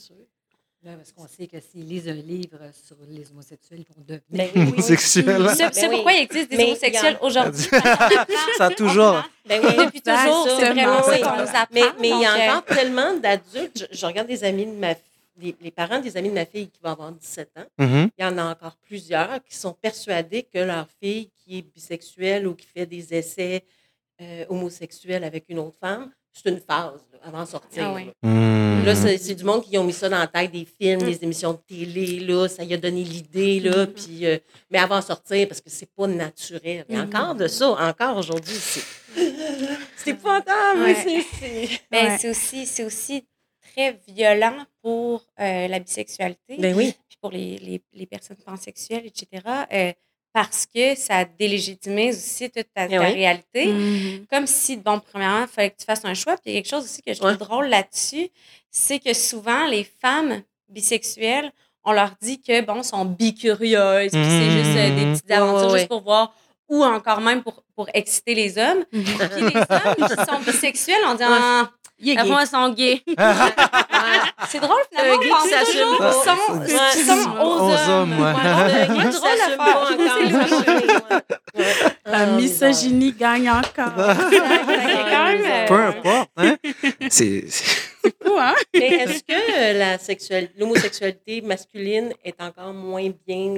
[0.84, 4.22] Là, parce qu'on sait que s'ils lisent un livre sur les homosexuels, ils vont devenir.
[4.30, 4.74] Ben oui, oui, oui.
[4.74, 5.48] Homosexuel.
[5.56, 5.96] C'est Ben oui.
[5.96, 7.64] pourquoi il existe des Mais homosexuels aujourd'hui.
[8.58, 9.24] Ça a toujours.
[9.50, 9.86] Ben oui.
[9.86, 11.66] Depuis toujours, c'est vraiment ça qu'on nous apprend.
[11.74, 13.88] Mais mais il y donc, euh, a encore tellement d'adultes.
[13.92, 14.94] Je, je regarde des amis de ma
[15.40, 17.66] les, les parents des amis de ma fille qui va avoir 17 ans.
[17.78, 18.10] Mhm.
[18.18, 22.48] Il y en a encore plusieurs qui sont persuadés que leur fille qui est bisexuelle
[22.48, 23.64] ou qui fait des essais
[24.22, 27.84] euh, homosexuels avec une autre femme, c'est une phase là, avant de sortir.
[27.88, 28.12] Ah oui.
[28.24, 28.84] là.
[28.86, 31.06] Là, c'est du monde qui ont mis ça dans la tête des films, Mm.
[31.06, 33.88] des émissions de télé, là, ça y a donné l'idée, là, Mm.
[33.94, 34.38] puis, euh,
[34.72, 36.86] mais avant de sortir, parce que c'est pas naturel.
[36.90, 37.02] Et Mm.
[37.02, 38.82] encore de ça, encore aujourd'hui, c'est
[39.98, 40.96] c'est épouvantable, Ouais.
[41.06, 41.70] mais c'est- c'est...
[41.92, 42.18] Ben, Ouais.
[42.20, 43.26] c'est aussi, c'est aussi
[43.78, 46.94] très violent pour euh, la bisexualité, Ben oui.
[47.08, 49.28] puis pour les, les, les personnes pansexuelles, etc.
[49.72, 49.92] euh,
[50.34, 53.14] parce que ça délégitimise aussi toute ta, Eh ta oui.
[53.14, 53.68] réalité.
[53.68, 54.26] Mhm.
[54.32, 56.34] Comme si, bon, premièrement, il fallait que tu fasses un choix.
[56.38, 57.38] Puis il y a quelque chose aussi que je trouve Ouais.
[57.38, 58.30] drôle là-dessus,
[58.70, 61.52] c'est que souvent, les femmes bisexuelles,
[61.84, 65.14] on leur dit que, bon, sont bicurieuses, puis c'est juste euh, des Mhm.
[65.14, 66.36] petites aventures juste pour voir,
[66.70, 68.84] ou encore même pour, pour exciter les hommes.
[68.92, 69.04] Mhm.
[69.04, 72.30] Puis les hommes qui sont bisexuels, on dit, ah, Il est la gay.
[72.30, 73.02] fois, ils sont gays.
[74.50, 76.66] C'est drôle, finalement, Un on s'assume toujours hommes.
[76.68, 76.76] c'est
[79.18, 81.22] drôle à faire.
[82.06, 83.92] La Ah, misogynie gagne encore.
[83.98, 84.14] Euh,
[85.68, 86.56] Peu importe, hein?
[87.10, 87.46] C'est.
[88.24, 88.54] fou, hein?
[88.74, 93.56] Mais est-ce que euh, l'homosexualité masculine est encore moins bien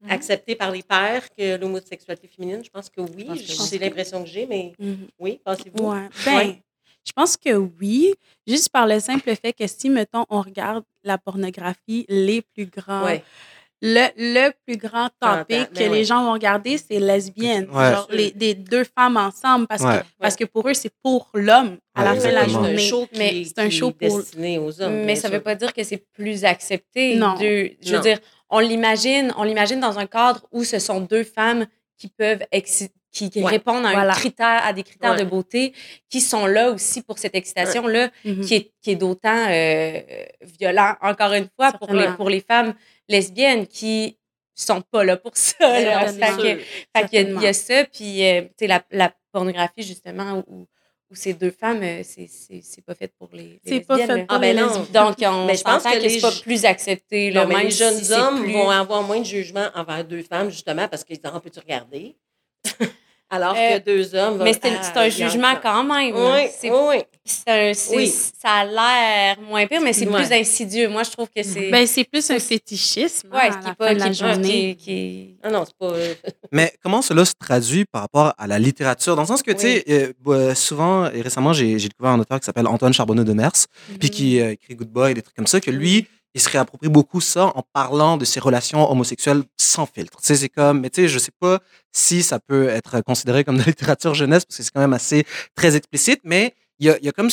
[0.00, 0.10] Mhm.
[0.12, 2.62] acceptée par les pères que l'homosexualité féminine?
[2.64, 3.44] Je pense que oui.
[3.46, 5.08] C'est l'impression que j'ai, mais Mhm.
[5.18, 5.90] oui, pensez-vous?
[5.92, 6.08] Ouais.
[6.24, 6.62] Ben, Ouais.
[7.08, 8.14] Je pense que oui,
[8.46, 13.04] juste par le simple fait que si, mettons, on regarde la pornographie, les plus grands,
[13.04, 13.22] Ouais.
[13.80, 17.68] le, le plus grand topic T'entends, que ben les gens vont regarder, c'est lesbienne.
[17.72, 17.92] Ouais.
[17.92, 20.00] Genre, les, des deux femmes ensemble, parce, Ouais.
[20.00, 22.46] que, parce que pour eux, c'est pour l'homme à la fin de la exactement.
[22.46, 22.78] C'est un journée.
[22.88, 25.04] show qui, Mais est- c'est un qui show est pour- destiné aux hommes.
[25.04, 27.14] Mais ça ne veut pas dire que c'est plus accepté.
[27.16, 27.34] Non.
[27.34, 28.02] de- je veux Non.
[28.02, 28.18] dire,
[28.50, 31.66] on l'imagine, on l'imagine dans un cadre où ce sont deux femmes
[31.96, 33.44] qui peuvent exci- qui, Ouais.
[33.50, 34.12] répondent à, un Voilà.
[34.14, 35.18] critère, à des critères Ouais.
[35.18, 35.72] de beauté,
[36.10, 38.44] qui sont là aussi pour cette excitation-là, Mhm.
[38.44, 40.00] qui est, qui est d'autant euh,
[40.42, 42.74] violent, encore une fois, pour les, pour les femmes
[43.08, 44.18] lesbiennes qui
[44.54, 45.54] sont pas là pour ça.
[45.60, 46.12] là.
[46.12, 46.42] Certainement.
[46.42, 48.82] Fait que- fait qu'il y a- il y, a ça, puis euh, tu sais, la,
[48.90, 50.66] la pornographie, justement, où,
[51.10, 54.20] où ces deux femmes, euh, c'est- pas fait pour les, les C'est pas lesbiennes, fait
[54.22, 54.26] là.
[54.26, 54.66] pour Ah, ben les non.
[54.68, 54.92] lesbiennes.
[54.92, 57.30] Donc, on, Mais je pense que que, les c'est pas plus accepté.
[57.30, 60.04] Là, Non, mais même les jeunes si hommes plus- vont avoir moins de jugement envers
[60.04, 62.16] deux femmes, justement, parce qu'ils disent, Ah, peux-tu regarder?
[63.30, 66.14] Alors Euh, que deux hommes Mais c'est c'est un jugement quand même.
[66.16, 67.02] Oui, C'est- oui.
[67.26, 68.08] c'est un- c'est- Oui.
[68.08, 70.88] Ça a l'air moins pire, mais c'est plus insidieux.
[70.88, 71.70] Moi, je trouve que c'est.
[71.70, 73.92] Ben, c'est plus un fétichisme ouais, hein, ce qui la est pas.
[73.92, 74.76] la qui journée.
[74.76, 75.92] qui qui Ah non, c'est pas...
[75.94, 76.14] euh,
[76.52, 79.14] Mais comment cela se traduit par rapport à la littérature?
[79.14, 82.20] Dans le sens que, tu sais, euh, bah, souvent et récemment, j'ai j'ai découvert un
[82.20, 83.52] auteur qui s'appelle Antoine Charbonneau de Mers,
[84.00, 86.06] puis qui euh, écrit Good Boy, des trucs comme ça, que lui,
[86.38, 90.18] il se réapproprie beaucoup ça en parlant de ses relations homosexuelles sans filtre.
[90.20, 91.58] Tu sais, c'est comme, mais tu sais, je sais pas
[91.92, 94.92] si ça peut être considéré comme de la littérature jeunesse, parce que c'est quand même
[94.92, 95.24] assez
[95.56, 97.28] très explicite, mais il y a, y a comme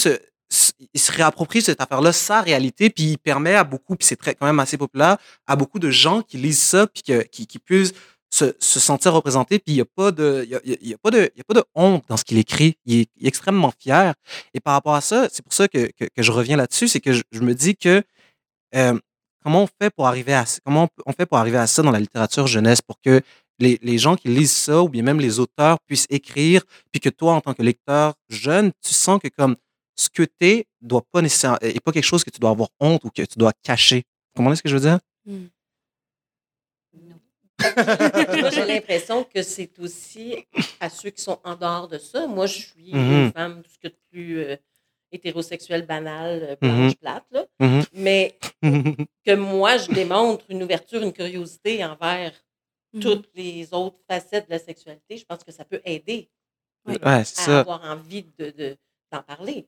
[0.94, 4.34] il se réapproprie cette affaire-là, sa réalité, puis il permet à beaucoup, puis c'est très,
[4.34, 7.94] quand même assez populaire, à beaucoup de gens qui lisent ça, puis qui, qui puissent
[8.32, 11.12] se, se sentir représentés, puis il n'y a, pas de- y y a- a pas
[11.12, 12.76] de honte dans ce qu'il écrit.
[12.86, 14.13] Il est, extrêmement fier.
[14.54, 17.13] Et par rapport à ça, c'est pour ça que, que, je reviens là-dessus, c'est que
[17.13, 18.04] je me dis que
[18.75, 18.97] euh,
[19.43, 21.99] comment on fait pour arriver à comment on, fait pour arriver à ça dans la
[21.99, 23.21] littérature jeunesse pour que
[23.59, 27.09] les, les gens qui lisent ça ou bien même les auteurs puissent écrire puis que
[27.09, 29.55] toi en tant que lecteur jeune tu sens que comme
[29.95, 33.03] ce que t'es doit pas nécessairement est pas quelque chose que tu dois avoir honte
[33.05, 34.03] ou que tu dois cacher
[34.35, 34.99] Comment est-ce que je veux dire?
[35.25, 35.45] Hmm.
[38.41, 40.45] Moi, j'ai l'impression que c'est aussi
[40.79, 42.27] à ceux qui sont en dehors de ça.
[42.27, 43.31] Moi, je suis une Mhm.
[43.31, 44.57] femme, tout ce que plus euh,
[45.15, 46.95] hétérosexuelle, banale, euh, blanche, Mhm.
[46.95, 47.45] plate, là.
[47.60, 47.84] Mhm.
[47.93, 48.38] Mais
[49.25, 52.34] que moi, je démontre une ouverture, une curiosité envers
[52.93, 53.01] Mhm.
[53.01, 56.30] toutes les autres facettes de la sexualité, je pense que ça peut aider
[56.86, 56.93] Oui.
[57.04, 57.60] ouais, c'est à ça.
[57.62, 58.78] avoir envie de, de-
[59.12, 59.67] d'en parler.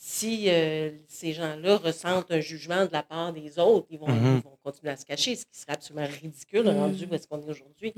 [0.00, 4.42] Si euh, ces gens-là ressentent un jugement de la part des autres, ils vont, ils
[4.44, 7.50] vont continuer à se cacher, ce qui serait absolument ridicule rendu où est-ce qu'on est
[7.50, 7.92] aujourd'hui.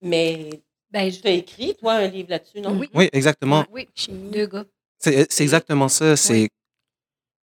[0.00, 0.50] Mais
[0.90, 2.76] Ben, tu as écrit, toi, un livre là-dessus, non?
[2.78, 2.88] Oui.
[2.94, 3.64] Oui, exactement.
[3.70, 4.30] Oui, Chimie.
[4.30, 4.64] deux gars.
[5.02, 6.16] C'est c'est exactement ça.
[6.16, 6.48] C'est Ben,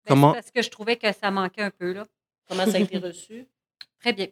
[0.07, 0.31] comment.
[0.33, 2.05] c'est parce que je trouvais que ça manquait un peu, là.
[2.47, 3.45] Comment ça a été reçu?
[3.99, 4.27] Très bien.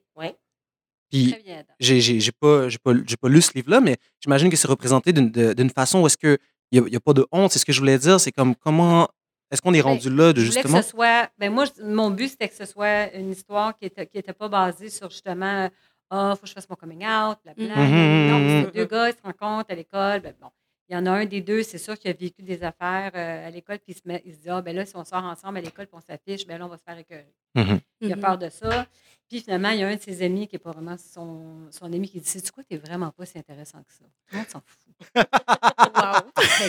[1.10, 1.60] Puis Très bien.
[1.60, 1.74] Adam.
[1.80, 4.68] j'ai j'ai j'ai pas, j'ai pas, j'ai pas lu ce livre-là, mais j'imagine que c'est
[4.68, 6.38] représenté d'une façon où est-ce que
[6.72, 7.52] il n'y a, pas de honte.
[7.52, 8.20] C'est ce que je voulais dire.
[8.20, 9.08] C'est comme comment
[9.52, 10.80] est-ce qu'on est Ben, rendu là de justement.
[10.80, 11.30] que ce soit.
[11.38, 14.50] Ben moi, mon but, c'était que ce soit une histoire qui n'était qui était pas
[14.50, 15.70] basée sur justement
[16.10, 17.76] Ah, faut que je fasse mon coming out, blablabla.
[17.76, 18.66] Non, Mhm.
[18.66, 20.20] c'est deux gars, ils se rencontrent à l'école.
[20.22, 20.50] Ben, bon.
[20.90, 23.48] Il y en a un des deux, c'est sûr, qui a vécu des affaires euh,
[23.48, 25.24] à l'école, puis il se, met, il se dit Ah, ben là, si on sort
[25.24, 27.34] ensemble à l'école, puis on s'affiche, ben là, on va se faire écœurer.
[27.56, 27.80] Mhm.
[28.02, 28.22] Il a Mhm.
[28.22, 28.86] peur de ça.
[29.28, 31.86] Puis finalement, il y a un de ses amis qui n'est pas vraiment son, son
[31.92, 34.06] ami qui dit Sais-tu quoi, t'es vraiment pas si intéressant que ça.
[34.06, 34.94] Tout le monde s'en fout.
[35.98, 36.22] Wow.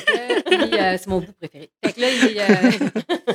[0.09, 1.71] Euh, c'est mon bout préféré.
[1.85, 2.41] Fait que là, il,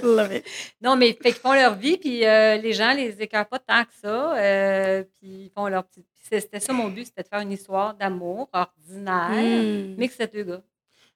[0.03, 0.45] euh, Love it.
[0.81, 3.83] non, mais fait qu'ils font leur vie, puis euh, les gens les écœurent pas tant
[3.83, 4.37] que ça.
[4.37, 6.05] euh, puis ils font leur petit.
[6.21, 9.95] C'était ça mon but, c'était de faire une histoire d'amour ordinaire, Mm.
[9.97, 10.61] mais que c'est deux gars.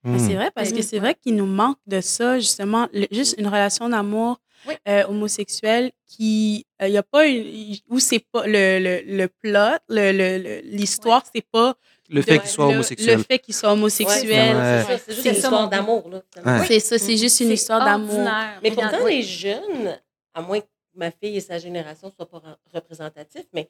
[0.03, 0.35] Mais C'est Mhm.
[0.35, 3.89] vrai, parce que c'est vrai qu'il nous manque de ça, justement, le- juste une relation
[3.89, 4.75] d'amour Oui.
[4.87, 9.77] euh, homosexuelle qui, il y a pas une, où c'est pas le, le, le plot,
[9.89, 11.75] le- le- le- l'histoire, c'est pas
[12.09, 13.17] Le fait qu'il soit le- homosexuel.
[13.17, 14.55] Le fait qu'il soit homosexuel.
[14.55, 14.83] Ouais.
[14.87, 16.09] c'est ça, c'est juste C'est une ça, histoire d'amour.
[16.09, 16.21] Là.
[16.59, 16.65] Ouais.
[16.67, 18.29] C'est ça, c'est juste une histoire d'amour.
[18.63, 19.17] Mais pourtant, oui.
[19.17, 19.99] les jeunes,
[20.33, 23.69] à moins que ma fille et sa génération ne soient pas re- représentatifs, mais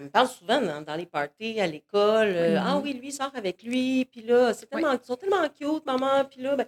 [0.00, 2.28] elle me parle souvent dans, dans les parties, à l'école.
[2.34, 2.58] euh.
[2.58, 5.84] Ah oui, lui, il sort avec lui, puis là, c'est tellement, ils sont tellement cute,
[5.84, 6.66] maman, puis là, ben,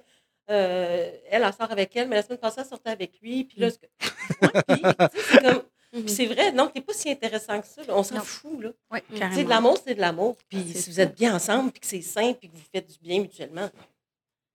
[0.51, 3.59] euh, elle, elle sort avec elle, mais la semaine passée, elle sortait avec lui, puis
[3.61, 5.63] là, c'est sais, c'est comme.
[5.95, 6.05] Mhm.
[6.07, 7.83] Puis c'est vrai, non, t'es pas si intéressant que ça.
[7.83, 7.95] là.
[7.95, 8.71] On s'en fout, là.
[8.91, 10.39] Oui, de l'amour, c'est de l'amour.
[10.49, 12.91] Puis Ah, si vous êtes bien ensemble, puis que c'est sain, puis que vous faites
[12.91, 13.69] du bien mutuellement.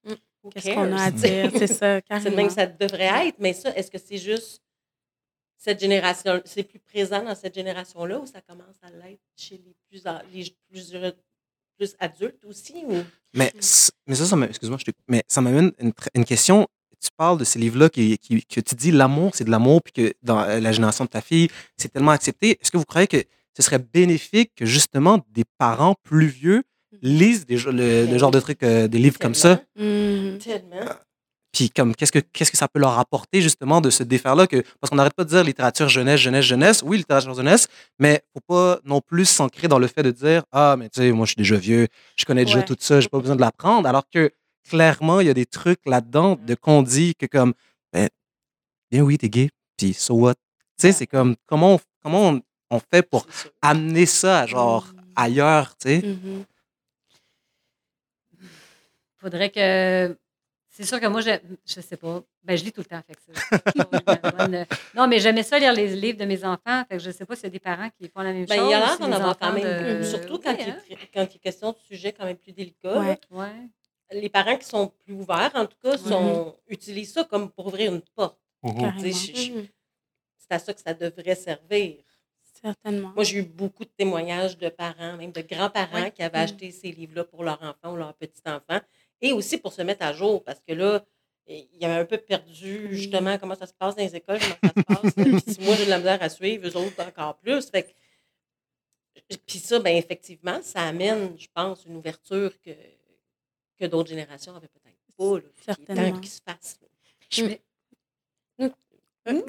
[0.04, 0.14] Mm.
[0.50, 1.52] Qu'est-ce qu'on a à dire?
[1.56, 4.64] C'est ça, C'est même que ça devrait être, mais ça, est-ce que c'est juste
[5.58, 9.76] cette génération, c'est plus présent dans cette génération-là ou ça commence à l'être chez les
[9.90, 10.94] plus, les plus,
[11.78, 12.84] plus adultes aussi?
[12.86, 13.04] Ou...
[13.34, 16.68] Mais, c- mais ça, ça excuse-moi, mais ça m'amène une, une question.
[17.00, 19.94] Tu parles de ces livres-là qui, qui- que tu dis l'amour, c'est de l'amour, puis
[19.94, 22.58] que dans euh, la génération de ta fille, c'est tellement accepté.
[22.62, 23.24] Est-ce que vous croyez que
[23.56, 26.64] ce serait bénéfique que justement des parents plus vieux
[27.04, 29.62] lisent des, jo- le, le genre de trucs, euh, des livres comme ça?
[29.76, 30.86] Tellement.
[31.58, 34.46] Puis comme qu'est-ce que qu'est-ce que ça peut leur apporter justement de se défaire là
[34.46, 37.68] que parce qu'on n'arrête pas de dire littérature jeunesse jeunesse jeunesse oui littérature jeunesse
[37.98, 41.12] mais faut pas non plus s'ancrer dans le fait de dire ah mais tu sais
[41.12, 42.66] moi je suis déjà vieux je connais déjà Ouais.
[42.66, 44.30] tout ça j'ai pas besoin de l'apprendre alors que
[44.70, 47.54] clairement il y a des trucs là-dedans de qu'on dit que comme
[47.92, 48.08] ben
[48.92, 50.40] bien oui t'es gay puis so what tu
[50.78, 53.26] sais c'est comme comment on, comment on, on fait pour
[53.64, 55.24] amener ça genre Mm.
[55.24, 56.02] ailleurs tu sais?
[56.06, 56.44] Mhm.
[59.20, 60.16] faudrait que.
[60.78, 61.32] C'est sûr que moi, je,
[61.66, 62.22] je sais pas.
[62.44, 63.02] Ben, je lis tout le temps.
[63.08, 66.84] Fait que bonne- non, mais j'aimais ça lire les livres de mes enfants.
[66.88, 68.58] Fait que je sais pas s'il y a des parents qui font la même Ben,
[68.58, 68.68] chose.
[68.68, 70.78] il y a l'air d'en avoir quand même de- surtout quand, Oui, il, hein?
[70.90, 73.00] est- quand il est question de sujets quand même plus délicats.
[73.00, 73.20] Ouais.
[73.32, 73.38] là.
[73.38, 73.70] Ouais.
[74.22, 77.92] Les parents qui sont plus ouverts, en tout cas, sont, utilisent ça comme pour ouvrir
[77.94, 78.38] une porte.
[78.64, 81.98] C'est à ça que ça devrait servir.
[82.62, 83.12] Certainement.
[83.16, 86.12] Moi, j'ai eu beaucoup de témoignages de parents, même de grands-parents Oui.
[86.12, 86.44] qui avaient Mm.
[86.44, 88.80] acheté ces livres-là pour leur enfant ou leur petit-enfant.
[89.22, 91.04] Et aussi pour se mettre à jour, parce que là,
[91.48, 94.74] il y avait un peu perdu justement comment ça se passe dans les écoles, comment
[94.76, 95.14] ça se passe.
[95.46, 97.70] Puis si moi, j'ai de la misère à suivre, eux autres encore plus.
[97.70, 102.70] Fait que- puis ça, ben effectivement, ça amène, je pense, une ouverture que,
[103.78, 105.36] que d'autres générations avaient peut-être pas.
[105.38, 106.20] Là, Puis il est temps Certainement.
[106.20, 106.78] qu'il se fasse.
[106.82, 106.88] là.
[107.30, 107.44] Je
[109.34, 109.44] mets-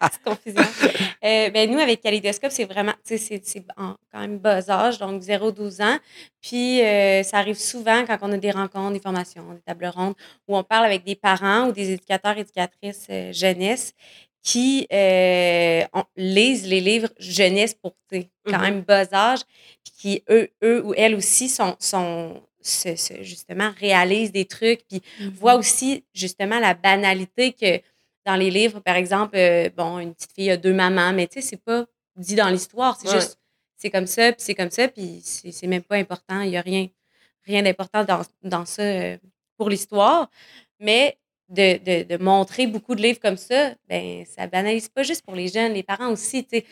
[0.00, 0.62] Petite confusion.
[1.24, 4.98] Euh, ben, nous, avec Kaléidoscope, c'est vraiment, tu sais, c'est c'est quand même bas âge,
[4.98, 5.98] donc 0-12 ans.
[6.40, 10.14] Puis, euh, ça arrive souvent quand on a des rencontres, des formations, des tables rondes,
[10.46, 13.92] où on parle avec des parents ou des éducateurs, éducatrices euh, jeunesse
[14.42, 18.62] qui on- lisent les livres jeunesse pour, tu sais, quand Mhm.
[18.62, 19.40] même bas âge,
[19.84, 24.86] puis qui, eux, eux ou elles aussi, sont, sont se- se- justement, réalisent des trucs,
[24.88, 25.30] puis Mhm.
[25.30, 27.80] voit aussi justement la banalité que
[28.28, 31.40] dans les livres, par exemple, euh, bon, une petite fille a deux mamans, mais tu
[31.40, 31.86] sais, c'est pas
[32.16, 33.14] dit dans l'histoire, c'est Ouais.
[33.14, 33.38] juste,
[33.78, 36.60] c'est comme ça, puis c'est comme ça, puis c'est même pas important, il y a
[36.60, 36.88] rien,
[37.46, 39.16] rien d'important dans, dans ça euh,
[39.56, 40.28] pour l'histoire.
[40.78, 41.16] Mais
[41.48, 45.34] de, de, de montrer beaucoup de livres comme ça, ben ça banalise pas juste pour
[45.34, 46.46] les jeunes, les parents aussi.
[46.52, 46.64] Ouais.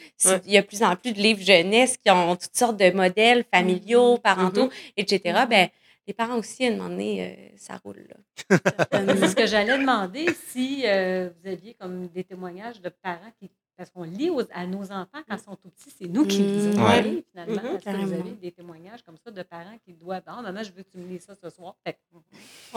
[0.44, 2.90] Il y a de plus en plus de livres jeunesse qui ont toutes sortes de
[2.90, 5.20] modèles familiaux, parentaux, etc.
[5.44, 5.48] Mhm.
[5.48, 5.68] Ben,
[6.06, 8.06] les parents aussi, à un moment donné, euh, ça roule.
[8.08, 8.16] Là.
[9.16, 13.50] C'est ce que j'allais demander si euh, vous aviez comme des témoignages de parents qui.
[13.78, 16.40] Parce qu'on lit aux- à nos enfants quand ils sont tout petits, c'est nous qui
[16.40, 16.46] Mm.
[16.46, 17.02] lisons Ouais.
[17.02, 17.62] les finalement.
[17.62, 17.76] Mhm.
[17.76, 20.72] Est-ce que vous avez des témoignages comme ça de parents qui doivent Ah, maman, je
[20.72, 21.76] veux que tu me lises ça ce soir?
[21.84, 21.98] Fait que,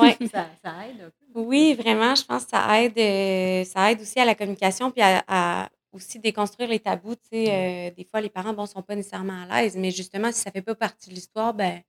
[0.01, 0.17] Ouais.
[0.33, 1.39] ça, ça aide un peu.
[1.39, 5.01] Oui, vraiment, je pense que ça aide, euh, ça aide aussi à la communication puis
[5.01, 7.15] à, à aussi déconstruire les tabous.
[7.15, 10.33] Tu sais, euh, des fois, les parents bon, sont pas nécessairement à l'aise, mais justement,
[10.33, 11.79] si ça fait pas partie de l'histoire, ben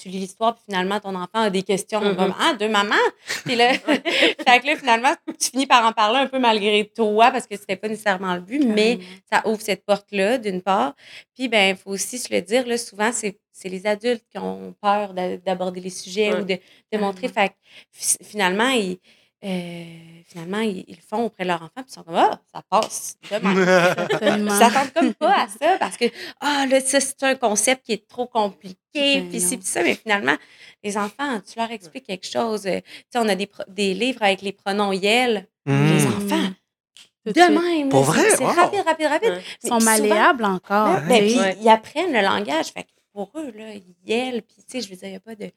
[0.00, 2.00] tu lis l'histoire, puis finalement, ton enfant a des questions.
[2.00, 2.16] Mhm.
[2.16, 2.94] comme, ah, de maman?
[3.44, 7.30] Puis là, fait que là, finalement, tu finis par en parler un peu malgré toi,
[7.30, 8.98] parce que c'était pas nécessairement le but, mais
[9.30, 10.94] ça ouvre cette porte-là, d'une part.
[11.34, 14.74] Puis, ben, il faut aussi se le dire, là, souvent, c'est les adultes qui ont
[14.80, 16.58] peur d'a- d'aborder les sujets ou de,
[16.92, 17.28] de montrer.
[17.28, 17.54] Fait que,
[17.92, 18.98] fi- finalement, ils,
[19.42, 19.84] euh,
[20.26, 22.62] finalement, ils, ils le font auprès de leur enfant, puis ils sont comme, ah, ça
[22.68, 23.16] passe.
[23.30, 26.04] Ils s'attendent comme pas à ça parce que,
[26.40, 29.82] ah, là, ça, c'est un concept qui est trop compliqué, Ben puis puis ça.
[29.82, 30.36] Mais finalement,
[30.84, 32.66] les enfants, tu leur expliques quelque chose.
[32.66, 35.46] euh, Tu sais, on a des, des livres avec les pronoms yel.
[35.66, 36.06] Les Mm.
[36.08, 36.50] enfants,
[37.26, 37.88] de même.
[37.90, 38.30] Pour c'est- vrai?
[38.30, 38.50] C'est Wow.
[38.52, 39.42] rapide, rapide, rapide.
[39.62, 41.00] Ils sont souvent- malléables encore.
[41.08, 42.66] Ben, puis ils apprennent le langage.
[42.66, 43.72] Fait que pour eux, là,
[44.06, 45.50] yel, puis tu sais, je veux dire, il n'y a pas de.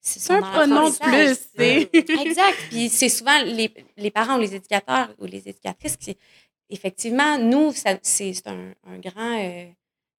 [0.00, 1.88] C'est un pronom de plus, sais.
[2.26, 2.56] Exact.
[2.70, 6.16] Puis c'est souvent les, les parents ou les éducateurs ou les éducatrices qui.
[6.70, 9.38] Effectivement, nous, c'est c'est un, un grand.
[9.42, 9.64] euh,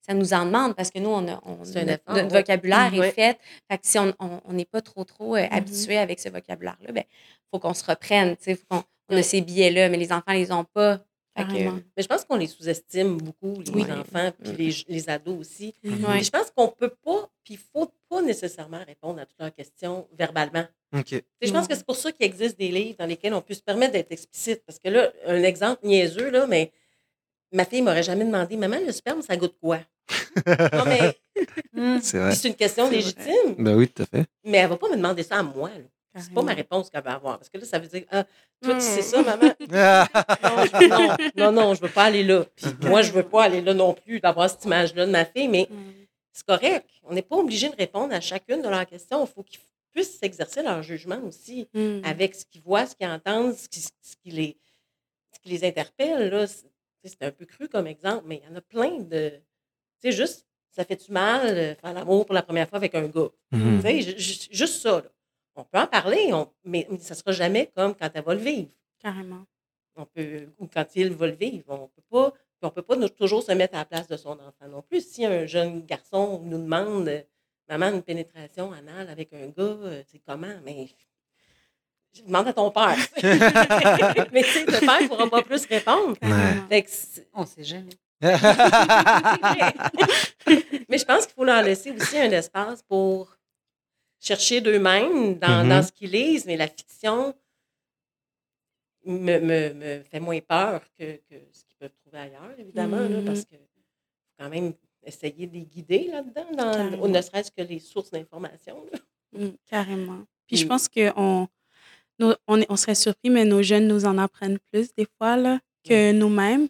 [0.02, 2.42] ça nous en demande parce que nous, on a, on, C'est notre, effort, notre ouais.
[2.42, 3.10] vocabulaire Ouais.
[3.10, 3.40] est fait.
[3.70, 5.46] Fait que si on on- on n'est pas trop, trop Mm-hmm.
[5.46, 7.04] euh, habitué avec ce vocabulaire-là, ben
[7.52, 8.36] faut qu'on se reprenne.
[8.38, 11.00] tu sais, Faut qu'on on a ces billets-là, mais les enfants les ont pas.
[11.46, 11.82] Que.
[11.96, 13.84] Mais je pense qu'on les sous-estime beaucoup, les Oui.
[13.92, 15.74] enfants, puis les, les ados aussi.
[15.84, 16.06] Mhm.
[16.14, 19.54] Mais je pense qu'on peut pas, puis il faut pas nécessairement répondre à toutes leurs
[19.54, 20.66] questions verbalement.
[20.94, 23.62] Je pense que c'est pour ça qu'il existe des livres dans lesquels on peut se
[23.62, 24.64] permettre d'être explicite.
[24.66, 26.72] Parce que là, un exemple niaiseux, là, mais
[27.52, 29.80] ma fille m'aurait jamais demandé Maman, le sperme, ça goûte quoi?
[30.48, 31.16] non, mais
[32.02, 32.36] C'est vrai.
[32.36, 34.26] c'est une question légitime, Ben oui, tout à fait.
[34.44, 35.70] mais elle va pas me demander ça à moi.
[35.70, 35.84] là.
[36.22, 37.38] C'est pas ma réponse qu'elle va avoir.
[37.38, 38.26] Parce que là, ça veut dire Ah,
[38.62, 39.54] toi, tu sais ça, maman?
[40.90, 42.46] Non, non, non, je veux pas aller là.
[42.56, 45.48] Puis moi, je veux pas aller là non plus, d'avoir cette image-là de ma fille,
[45.48, 45.76] mais Mm.
[46.34, 46.90] c'est correct.
[47.04, 49.26] On n'est pas obligé de répondre à chacune de leurs questions.
[49.26, 49.60] Il faut qu'ils
[49.94, 52.02] puissent s'exercer leur jugement aussi Mm.
[52.04, 54.58] avec ce qu'ils voient, ce qu'ils entendent, ce qui, ce qui les,
[55.34, 56.30] ce qui les interpelle.
[56.30, 56.46] là.
[57.04, 59.30] C'est un peu cru comme exemple, mais il y en a plein de.
[60.02, 63.08] Tu sais, juste, ça fait-tu mal euh, faire l'amour pour la première fois avec un
[63.08, 63.30] gars?
[63.54, 64.98] Tu sais, ju- ju- juste ça.
[64.98, 65.04] là.
[65.60, 68.34] On peut en parler, on- mais, mais ça ne sera jamais comme quand elle va
[68.34, 68.70] le vivre.
[69.02, 69.44] Carrément.
[69.96, 71.66] On peut, ou quand il va le vivre.
[71.70, 72.32] On peut pas.
[72.32, 74.82] puis On peut pas nous- toujours se mettre à la place de son enfant non
[74.82, 75.06] plus.
[75.06, 77.26] Si un jeune garçon nous demande
[77.68, 80.56] Maman, une pénétration anale avec un gars, euh, c'est comment?
[80.66, 80.88] Mais
[82.14, 82.98] je demande à ton père.
[84.34, 86.16] mais tu sais, le père ne pourra pas plus répondre.
[86.70, 86.90] Fait que
[87.34, 87.92] On ne sait jamais.
[90.90, 93.36] mais je pense qu'il faut leur laisser aussi un espace pour
[94.20, 95.70] chercher d'eux-mêmes dans, Mhm.
[95.70, 97.34] dans ce qu'ils lisent, mais la fiction
[99.06, 103.10] me, me, me fait moins peur que, que ce qu'ils peuvent trouver ailleurs, évidemment, là,
[103.20, 103.26] Mhm.
[103.26, 103.82] parce que faut
[104.38, 108.86] quand même essayer de les guider là-dedans, ne serait-ce que les sources d'information.
[108.92, 109.00] là.
[109.32, 110.24] Mm, carrément.
[110.48, 110.68] Puis je Mm.
[110.68, 111.48] pense qu'on
[112.20, 116.12] on, on serait surpris, mais nos jeunes nous en apprennent plus des fois là, que
[116.12, 116.68] nous-mêmes.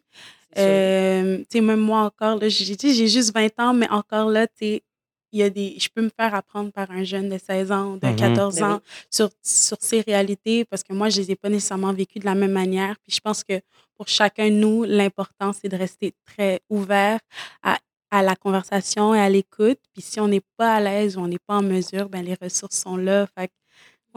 [0.58, 4.80] Euh, même moi encore, là, j'ai juste 20 ans, mais encore là, tu
[5.32, 7.98] il y a des, je peux me faire apprendre par un jeune de 16 ans,
[7.98, 8.16] de Mhm.
[8.16, 8.74] 14 Ben oui.
[8.74, 8.80] ans
[9.12, 12.36] sur, sur ces réalités parce que moi, je les ai pas nécessairement vécues de la
[12.36, 12.96] même manière.
[13.06, 13.60] Puis je pense que
[13.98, 17.20] pour chacun de nous, l'important, c'est de rester très ouvert
[17.64, 17.78] à,
[18.12, 19.80] à la conversation et à l'écoute.
[19.94, 22.36] Puis si on n'est pas à l'aise ou on n'est pas en mesure, ben les
[22.42, 23.28] ressources sont là.
[23.38, 23.54] Fait que,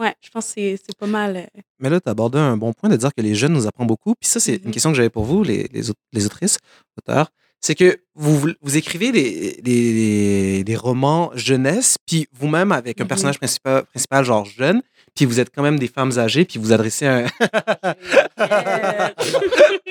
[0.03, 1.37] ouais, je pense que c'est- c'est pas mal.
[1.37, 3.67] euh, Mais là, tu as abordé un bon point de dire que les jeunes nous
[3.67, 4.15] apprennent beaucoup.
[4.19, 4.71] Puis ça, c'est une Mhm.
[4.71, 6.57] question que j'avais pour vous, les, les, aut- les autrices,
[6.97, 7.29] auteurs.
[7.65, 13.07] C'est que vous, vous- écrivez des, des, des romans jeunesse, puis vous-même avec un Mhm.
[13.07, 14.81] personnage principal, principal, genre jeune,
[15.15, 17.25] puis vous êtes quand même des femmes âgées, puis vous adressez un.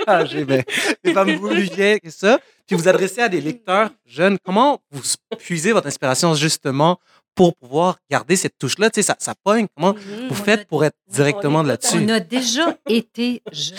[0.07, 0.63] âgées, ben,
[1.03, 2.39] des femmes vieilles, et ça.
[2.67, 4.37] Puis vous adressez à des lecteurs jeunes.
[4.45, 5.01] Comment vous
[5.39, 6.99] puisez votre inspiration justement
[7.35, 8.91] pour pouvoir garder cette touche-là?
[8.91, 9.67] Tu sais, ça, ça pogne.
[9.75, 10.29] Comment mhm.
[10.29, 12.01] vous faites pour être directement là-dessus?
[12.05, 13.79] On a déjà été jeunes.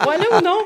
[0.00, 0.58] Voilà ou non?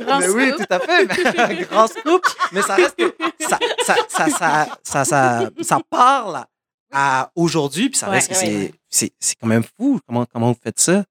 [0.00, 1.06] Grand Mais oui, tout à fait.
[1.48, 2.22] mais- Grand scoop.
[2.52, 6.44] Mais ça reste que ça, ça, ça, ça, ça, ça, ça parle
[6.92, 8.72] à aujourd'hui, puis ça Ouais, reste que ouais, c'est, ouais.
[8.88, 9.98] c'est, c'est quand même fou.
[10.06, 11.04] Comment, comment vous faites ça?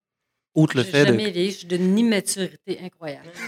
[0.56, 1.18] Outre le fait de.
[1.20, 3.28] Je suis d'une immaturité incroyable.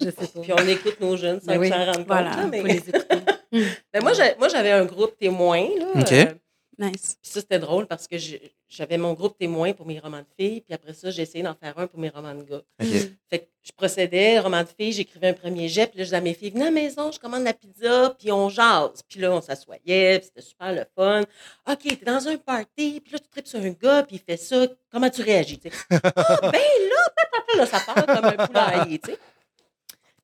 [0.00, 0.40] Je sais pas.
[0.42, 1.70] Puis on écoute nos jeunes sans oui.
[1.70, 2.30] qu'ils s'en rendent Voilà.
[2.30, 2.38] compte.
[2.40, 3.06] là, mais- Faut les écouter.
[3.92, 5.60] Ben, moi, j'avais un groupe témoin.
[5.78, 6.12] Là, OK.
[6.12, 6.24] euh,
[6.78, 7.18] Nice.
[7.20, 8.16] Puis ça, c'était drôle parce que
[8.68, 11.54] j'avais mon groupe témoin pour mes romans de filles, puis après ça, j'ai essayé d'en
[11.54, 12.62] faire un pour mes romans de gars.
[12.82, 12.88] OK.
[13.28, 16.16] Fait que je procédais, roman de filles, j'écrivais un premier jet, puis là, je disais
[16.16, 19.02] à mes filles, venez à la maison, je commande la pizza, puis on jase.
[19.06, 21.22] Puis là, on s'assoyait, puis c'était super le fun.
[21.70, 24.38] OK, t'es dans un party, puis là, tu tripes sur un gars, puis il fait
[24.38, 25.58] ça, comment tu réagis?
[25.58, 25.76] tu sais?
[25.90, 29.18] ah, ben là, papa, là, ça part comme un poulailler, tu sais.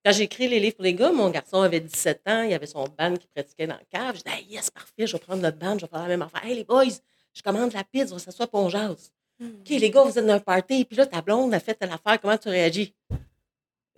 [0.08, 2.64] Quand j'ai écrit les livres pour les gars, mon garçon avait 17 ans, il avait
[2.64, 4.14] son band qui pratiquait dans le cave.
[4.14, 6.42] Disais, hey, yes, parfait, je vais prendre notre band, je vais faire la même affaire.
[6.46, 6.86] Hey, les boys,
[7.34, 9.12] je commande la pizza, on s'assoit pour on jase.
[9.38, 11.90] OK, les gars, vous êtes dans un party, puis là, ta blonde a fait telle
[11.92, 12.94] affaire, comment tu réagis?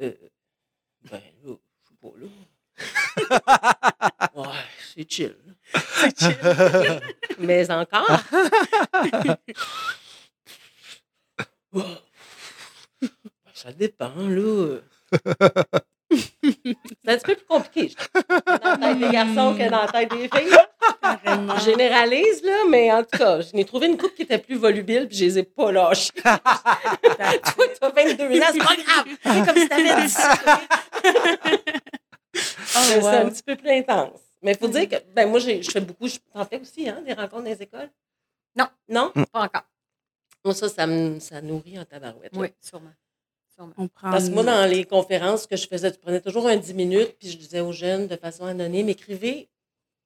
[0.00, 0.12] Euh,
[1.08, 2.26] ben là, je sais pas, là.
[4.42, 4.48] ouais,
[4.92, 5.36] c'est chill.
[7.38, 8.20] Mais encore?
[11.72, 11.96] Ben,
[13.54, 14.80] ça dépend, là.
[16.10, 19.82] C'est un petit peu plus compliqué, je trouve, dans la tête des garçons que dans
[19.82, 20.50] la tête des filles.
[20.50, 20.68] là.
[21.02, 21.56] Carrément.
[21.56, 24.56] Je généralise, là, mais en tout cas, je n'ai trouvé une coupe qui était plus
[24.56, 26.10] volubile, puis je les ai pas lâchées.
[26.22, 26.34] Toi,
[27.80, 29.06] t'as 22 ans, c'est pas grave.
[29.22, 30.26] C'est comme si t'avais 17
[32.32, 34.20] Oh, C'est un petit peu plus intense.
[34.42, 36.88] Mais il faut dire que, ben moi, j'ai- je fais beaucoup, je t'en fais aussi,
[36.88, 37.90] hein, des rencontres dans les écoles?
[38.56, 38.66] Non.
[38.88, 39.12] Non?
[39.32, 39.64] Pas encore.
[40.44, 42.32] Moi, ça, ça, me, ça nourrit en tabarouette.
[42.34, 42.92] Oui, sûrement.
[43.76, 46.56] On prend Parce que moi, dans les conférences que je faisais, tu prenais toujours un
[46.56, 49.48] 10 minutes, puis je disais aux jeunes de façon anonyme, écrivez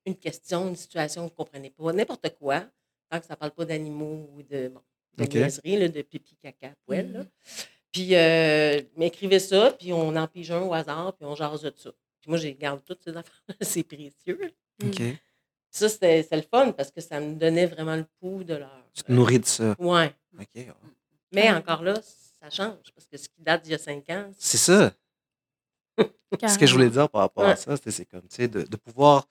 [0.07, 2.65] une question, une situation que vous ne comprenez pas, n'importe quoi,
[3.11, 4.81] tant que ça ne parle pas d'animaux ou de, bon,
[5.17, 5.35] de OK.
[5.35, 7.13] niaiseries, là, de pipi, caca, poêle.
[7.13, 7.25] là.
[7.93, 11.73] Puis, euh, m'écrivez ça, puis on en pige un au hasard, puis on jase de
[11.77, 11.91] ça.
[12.21, 14.39] Puis moi, je garde toutes ces affaires c'est précieux.
[14.41, 14.89] là.
[14.89, 15.03] OK.
[15.71, 18.85] Ça, c'était le fun, parce que ça me donnait vraiment le pouls de leur...
[18.95, 19.75] Tu te nourris de ça.
[19.79, 20.13] Ouais.
[20.39, 20.67] OK.
[21.33, 21.95] Mais encore là,
[22.51, 24.93] ça change, parce que ce qui date d'il y a cinq ans, C'est ça.
[26.49, 27.57] Ce que je voulais dire par rapport à Ouais.
[27.57, 29.29] ça, c'est comme, tu sais, de, de pouvoir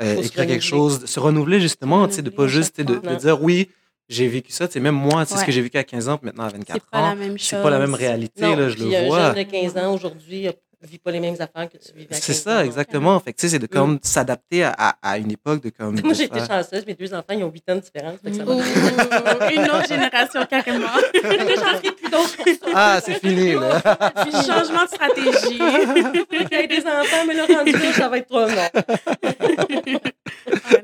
[0.00, 3.14] euh, écrire quelque chose, de se renouveler justement, tu sais, de pas juste, de, de
[3.16, 3.70] dire oui,
[4.08, 5.52] j'ai vécu ça, tu sais, même moi, tu sais, ce que Ouais.
[5.52, 7.48] j'ai vécu à 15 ans, puis maintenant à C'est 24 pas la ans, même chose.
[7.48, 9.34] c'est pas la même réalité, Non, là, je le un vois.
[9.34, 10.50] jeune de 15 ans aujourd'hui ne
[10.82, 12.36] vit pas les mêmes affaires que tu vivais à 15 C'est ans.
[12.56, 13.18] ça, exactement.
[13.20, 13.98] Fait que, tu sais, c'est de comme Mm.
[14.02, 15.98] s'adapter à, à- à une époque de comme.
[16.02, 16.84] Moi, j'ai été chanceuse.
[16.86, 18.18] Mes deux enfants, ils ont 8 ans de différence.
[18.22, 19.52] Fait que ça Ouh, va.
[19.52, 20.86] une autre génération, carrément.
[21.14, 22.66] J'en ferai plus d'autres pour ça.
[22.74, 23.80] Ah, c'est fini, là.
[24.22, 25.60] Puis changement de stratégie.
[25.60, 28.46] A des enfants, mais le rendu là, ça va être trop long.
[28.52, 28.70] Ouais,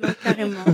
[0.03, 0.65] non, carrément.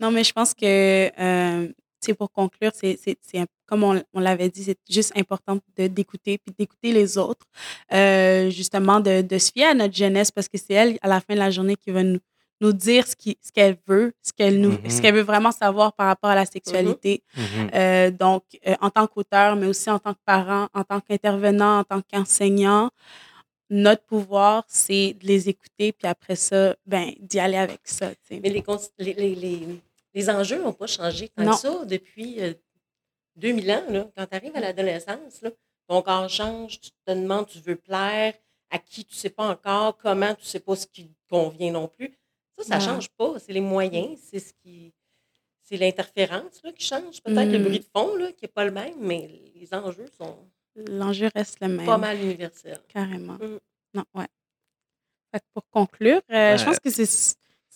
[0.00, 1.68] Non, mais je pense que, euh,
[2.06, 5.58] sais, pour conclure, c'est, c'est, c'est un- comme on, on l'avait dit, c'est juste important
[5.76, 7.46] de, d'écouter, puis d'écouter les autres.
[7.92, 11.20] Euh, justement, de, de se fier à notre jeunesse, parce que c'est elle, à la
[11.20, 12.18] fin de la journée, qui va nous,
[12.60, 15.92] nous dire ce, qui, ce qu'elle veut, ce qu'elle, nous, ce qu'elle veut vraiment savoir
[15.94, 17.22] par rapport à la sexualité.
[17.36, 17.70] Mhm.
[17.74, 21.80] Euh, donc, euh, en tant qu'auteur, mais aussi en tant que parent, en tant qu'intervenant,
[21.80, 22.90] en tant qu'enseignant,
[23.70, 28.10] notre pouvoir, c'est de les écouter, puis après ça, ben, d'y aller avec ça.
[28.30, 29.60] Mais les, cons- les, les, les,
[30.14, 31.52] les enjeux n'ont pas changé tant Non.
[31.52, 32.54] que ça depuis euh,
[33.36, 33.84] 2000 ans.
[33.88, 34.10] Là.
[34.16, 35.50] Quand tu arrives à l'adolescence, là,
[35.88, 38.34] ton corps change, tu te demandes, tu veux plaire,
[38.70, 41.14] à qui tu ne sais pas encore, comment tu ne sais pas ce qui te
[41.30, 42.12] convient non plus.
[42.58, 43.38] Ça, ça ne change pas.
[43.38, 44.92] C'est les moyens, c'est ce qui.
[45.62, 47.22] C'est l'interférence là, qui change.
[47.22, 47.62] Peut-être le Mm.
[47.64, 50.36] bruit de fond là, qui n'est pas le même, mais les enjeux sont
[50.74, 51.86] L'enjeu reste le même.
[51.86, 52.80] pas mal universels.
[52.88, 53.34] Carrément.
[53.34, 53.58] Mm.
[53.94, 54.26] Non, ouais.
[55.32, 57.06] Fait que pour conclure, euh, je pense que c'est,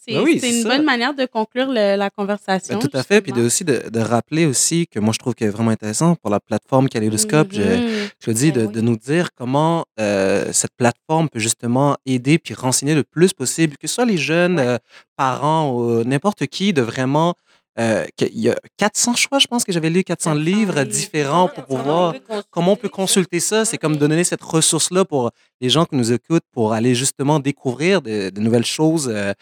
[0.07, 0.68] c'est, Ben oui, c'est une ça.
[0.68, 2.78] bonne manière de conclure le- la Ben, conversation.
[2.78, 3.20] tout à fait.
[3.20, 6.14] Puis de, aussi de, de rappeler aussi que moi, je trouve que est vraiment intéressant
[6.16, 7.48] pour la plateforme Kaleidoscope.
[7.52, 8.09] je- Mhm.
[8.20, 8.72] Claudie, de, Ben oui.
[8.72, 13.76] de nous dire comment euh, cette plateforme peut justement aider puis renseigner le plus possible,
[13.76, 14.78] que ce soit les jeunes, euh,
[15.16, 17.34] parents ou n'importe qui, de vraiment.
[17.78, 21.46] euh, il y a 400 choix, je pense que j'avais lu 400 400 livres différents
[21.48, 22.14] pour pouvoir.
[22.50, 23.66] Comment on peut consulter ça?
[23.66, 25.30] C'est comme donner cette ressource-là pour
[25.61, 29.34] les gens qui nous écoutent pour aller justement découvrir de, de nouvelles choses euh,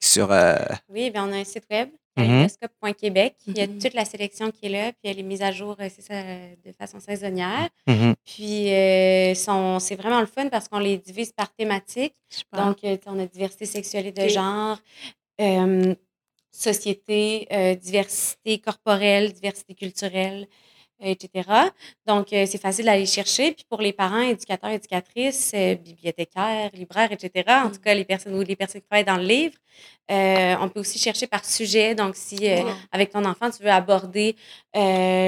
[0.00, 0.30] sur.
[0.32, 0.54] euh,
[0.88, 3.36] Oui, bien, on a un site web, kaleidoscope.québec.
[3.46, 3.78] Il y a Mhm.
[3.78, 6.14] toute la sélection qui est là, puis elle est mise à jour, euh, c'est ça,
[6.14, 7.68] euh, de façon saisonnière.
[7.86, 8.14] mhm.
[8.24, 12.14] Puis euh, sont- c'est vraiment le fun parce qu'on les divise par thématique.
[12.28, 12.66] Super.
[12.66, 14.78] Donc, on a diversité sexuelle et de genre,
[15.40, 15.94] euh,
[16.50, 20.46] société, euh, diversité corporelle, diversité culturelle, euh,
[21.00, 21.48] etc.
[22.06, 23.52] Donc, euh, c'est facile d'aller chercher.
[23.52, 28.34] Puis pour les parents, éducateurs, éducatrices, euh, bibliothécaires, libraires, etc., en tout cas, les personnes
[28.34, 29.54] ou les personnes qui travaillent dans le livre,
[30.10, 31.94] euh, on peut aussi chercher par sujet.
[31.94, 32.68] Donc, si Wow.
[32.92, 34.34] avec ton enfant, tu veux aborder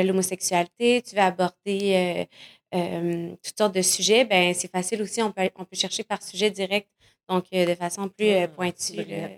[0.04, 2.26] l'homosexualité, tu veux aborder
[2.72, 5.22] toutes sortes de sujets, ben c'est facile aussi.
[5.22, 6.88] On peut, on peut chercher par sujet direct,
[7.28, 8.96] donc de façon plus Ah, pointue.
[8.96, 9.28] là.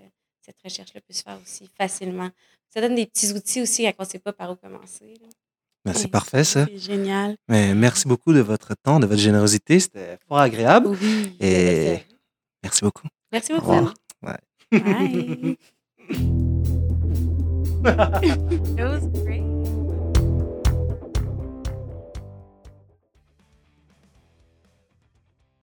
[0.44, 2.28] cette recherche-là peut se faire aussi facilement.
[2.68, 5.14] Ça donne des petits outils aussi quand on ne sait pas par où commencer.
[5.20, 5.28] là.
[5.84, 6.66] Ben, c'est parfait, ça.
[6.66, 7.36] C'est génial.
[7.48, 9.80] Mais merci beaucoup de votre temps, de votre générosité.
[9.80, 10.88] C'était fort agréable.
[10.88, 11.36] Oui.
[11.40, 11.98] Et
[12.62, 13.08] merci beaucoup.
[13.32, 13.90] Merci Au beaucoup.
[14.22, 14.38] Bye.
[17.84, 19.51] It was great.